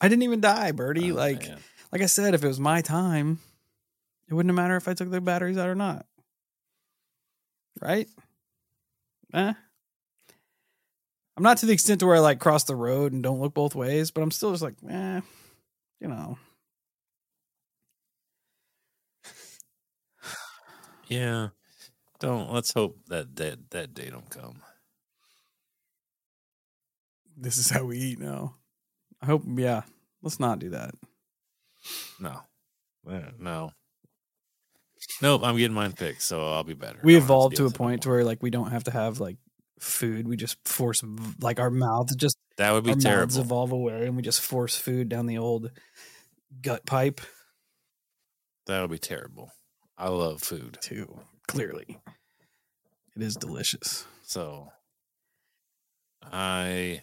[0.01, 1.11] I didn't even die, Birdie.
[1.11, 1.59] Oh, like, man.
[1.91, 3.39] like I said, if it was my time,
[4.29, 6.05] it wouldn't matter if I took the batteries out or not.
[7.81, 8.07] Right?
[9.33, 9.53] Eh.
[11.35, 13.53] I'm not to the extent to where I like cross the road and don't look
[13.53, 15.21] both ways, but I'm still just like, eh,
[15.99, 16.37] you know.
[21.07, 21.49] Yeah.
[22.19, 24.61] Don't let's hope that that, that day don't come.
[27.35, 28.55] This is how we eat now.
[29.21, 29.81] I hope, yeah.
[30.21, 30.95] Let's not do that.
[32.19, 32.41] No.
[33.09, 33.71] Eh, No.
[35.21, 36.99] Nope, I'm getting mine fixed, so I'll be better.
[37.03, 39.37] We evolved to deal a point to where like we don't have to have like
[39.83, 40.27] food.
[40.27, 41.03] We just force
[41.41, 43.39] like our mouths just that would be mouths terrible.
[43.41, 45.71] evolve away and we just force food down the old
[46.61, 47.19] gut pipe
[48.67, 49.51] That would be terrible.
[49.97, 50.77] I love food.
[50.81, 51.19] too.
[51.47, 51.99] Clearly.
[53.15, 54.05] It is delicious.
[54.23, 54.69] So
[56.23, 57.01] I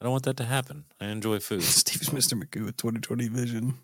[0.00, 0.84] I don't want that to happen.
[1.00, 1.62] I enjoy food.
[1.62, 2.34] Steve's Mr.
[2.40, 3.78] Magoo with 2020 vision.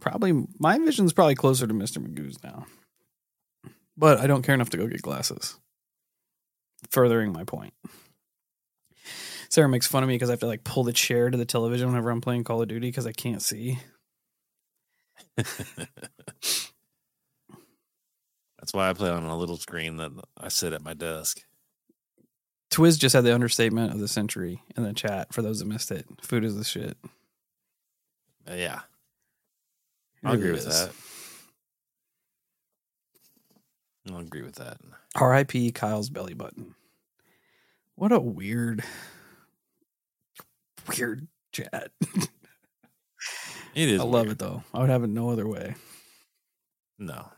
[0.00, 1.98] Probably my vision's probably closer to Mr.
[1.98, 2.66] Magoo's now.
[3.96, 5.58] But I don't care enough to go get glasses.
[6.90, 7.74] Furthering my point.
[9.48, 11.44] Sarah makes fun of me because I have to like pull the chair to the
[11.44, 13.78] television whenever I'm playing Call of Duty because I can't see.
[15.36, 16.72] That's
[18.72, 21.42] why I play on a little screen that I sit at my desk.
[22.72, 25.92] Twiz just had the understatement of the century in the chat for those that missed
[25.92, 26.06] it.
[26.22, 26.96] Food is the shit.
[28.50, 28.80] Uh, yeah,
[30.24, 30.86] I agree with is.
[30.86, 30.92] that.
[34.10, 34.78] I'll agree with that.
[35.16, 35.70] R.I.P.
[35.72, 36.74] Kyle's belly button.
[37.94, 38.82] What a weird,
[40.88, 41.90] weird chat.
[43.74, 44.00] It is.
[44.00, 44.32] I love weird.
[44.32, 44.62] it though.
[44.72, 45.74] I would have it no other way.
[46.98, 47.28] No,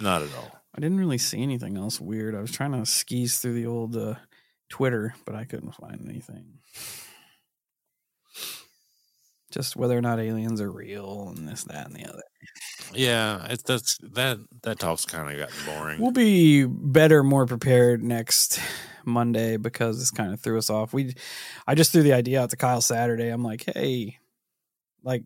[0.00, 0.60] not at all.
[0.74, 2.34] I didn't really see anything else weird.
[2.34, 4.14] I was trying to skis through the old uh,
[4.70, 6.58] Twitter, but I couldn't find anything.
[9.52, 12.22] Just whether or not aliens are real and this, that, and the other.
[12.94, 16.00] Yeah, it's that's that that talk's kind of gotten boring.
[16.00, 18.58] We'll be better, more prepared next
[19.04, 20.92] Monday because this kind of threw us off.
[20.92, 21.14] We,
[21.66, 23.28] I just threw the idea out to Kyle Saturday.
[23.28, 24.18] I'm like, hey,
[25.02, 25.24] like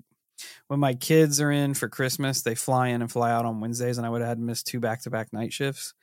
[0.68, 3.98] when my kids are in for Christmas, they fly in and fly out on Wednesdays,
[3.98, 5.94] and I would have had to miss two back to back night shifts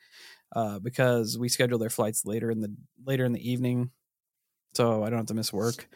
[0.54, 2.74] uh, because we schedule their flights later in the
[3.06, 3.90] later in the evening,
[4.74, 5.88] so I don't have to miss work.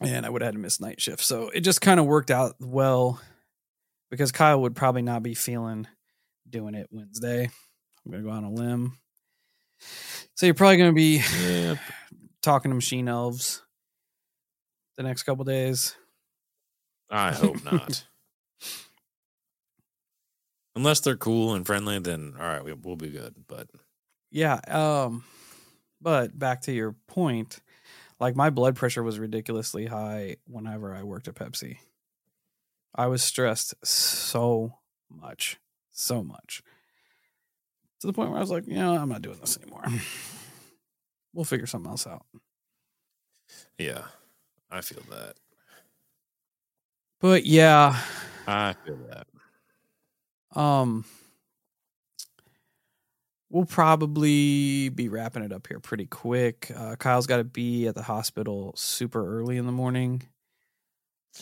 [0.00, 2.30] And I would have had to miss night shift, so it just kind of worked
[2.30, 3.20] out well
[4.10, 5.86] because Kyle would probably not be feeling
[6.48, 7.44] doing it Wednesday.
[8.04, 8.98] I'm gonna go on a limb.
[10.34, 11.76] So you're probably gonna be yeah,
[12.42, 13.62] talking to machine elves
[14.96, 15.94] the next couple days.
[17.10, 18.04] I hope not.
[20.74, 23.34] Unless they're cool and friendly, then all right, we, we'll be good.
[23.46, 23.68] But
[24.30, 24.60] Yeah.
[24.68, 25.24] Um,
[26.00, 27.60] but back to your point,
[28.22, 31.78] like my blood pressure was ridiculously high whenever I worked at Pepsi.
[32.94, 34.78] I was stressed so
[35.10, 35.58] much,
[35.90, 36.62] so much
[38.00, 39.84] to the point where I was like, you know, I'm not doing this anymore.
[41.34, 42.24] we'll figure something else out.
[43.78, 44.02] yeah,
[44.70, 45.34] I feel that.
[47.20, 47.96] But yeah,
[48.46, 50.60] I feel that.
[50.60, 51.04] Um,
[53.52, 56.72] we'll probably be wrapping it up here pretty quick.
[56.74, 60.22] Uh, Kyle's got to be at the hospital super early in the morning.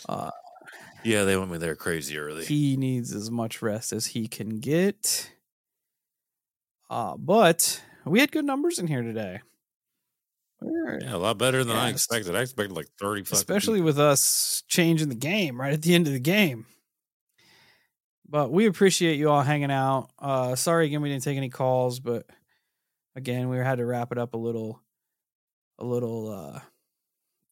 [0.09, 0.31] Uh,
[1.05, 2.45] Yeah, they went me there crazy early.
[2.45, 5.31] he needs as much rest as he can get.
[6.91, 9.41] Uh, but we had good numbers in here today.
[10.61, 12.35] Yeah, a lot better than I expected.
[12.35, 13.23] I expected like thirty.
[13.23, 13.87] especially people.
[13.87, 16.67] with us changing the game right at the end of the game.
[18.31, 20.09] But we appreciate you all hanging out.
[20.19, 22.27] Uh, sorry again we didn't take any calls, but
[23.17, 24.81] again we had to wrap it up a little,
[25.81, 26.61] a little uh,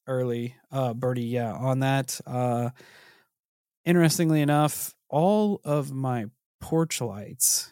[0.06, 0.54] early.
[0.70, 2.20] Uh, Birdie, yeah, on that.
[2.24, 2.70] Uh,
[3.84, 6.26] interestingly enough, all of my
[6.60, 7.70] porch lights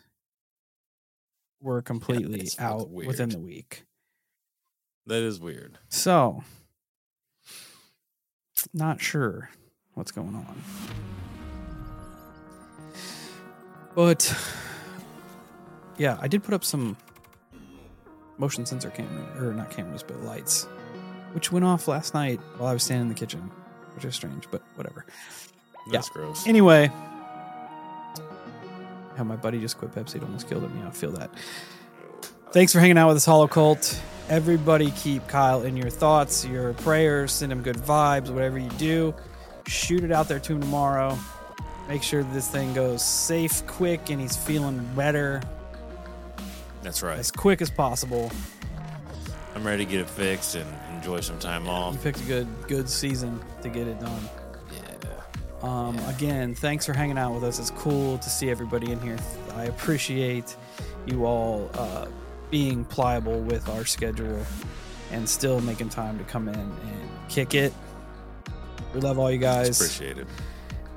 [1.60, 3.84] were completely fucking out within the week.
[5.06, 5.78] that is weird.
[5.88, 6.42] So,
[8.74, 9.50] not sure
[9.94, 10.62] what's going on.
[13.96, 14.32] But,
[15.96, 16.96] yeah, I did put up some
[18.36, 20.64] motion sensor camera, or not cameras, but lights,
[21.32, 23.50] which went off last night while I was standing in the kitchen,
[23.94, 25.06] which is strange, but whatever.
[25.90, 26.46] That's gross.
[26.46, 26.92] Anyway,
[29.16, 30.16] how my buddy just quit Pepsi.
[30.16, 30.78] It almost killed him.
[30.78, 31.30] Yeah, I feel that.
[32.52, 33.98] Thanks for hanging out with us, Hollow Cult.
[34.28, 39.14] Everybody keep Kyle in your thoughts, your prayers, send him good vibes, whatever you do.
[39.66, 41.16] Shoot it out there to him tomorrow.
[41.88, 45.40] Make sure this thing goes safe, quick, and he's feeling better
[46.82, 47.18] That's right.
[47.18, 48.30] as quick as possible.
[49.54, 51.94] I'm ready to get it fixed and enjoy some time off.
[51.94, 52.04] You off.
[52.04, 54.22] picked a good good season to get it done.
[54.72, 54.82] Yeah.
[55.62, 57.58] Um, Again, thanks for hanging out with us.
[57.58, 59.16] It's cool to see everybody in here.
[59.54, 60.56] I appreciate
[61.06, 62.06] you all uh,
[62.50, 64.44] being pliable with our schedule
[65.12, 67.72] and still making time to come in and kick it.
[68.92, 69.80] We love all you guys.
[69.80, 70.26] appreciated.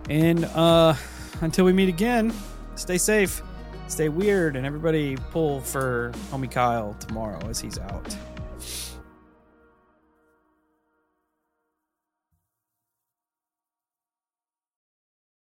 [0.09, 0.95] And uh,
[1.41, 2.33] until we meet again,
[2.75, 3.41] stay safe,
[3.87, 8.15] stay weird, and everybody pull for homie Kyle tomorrow as he's out.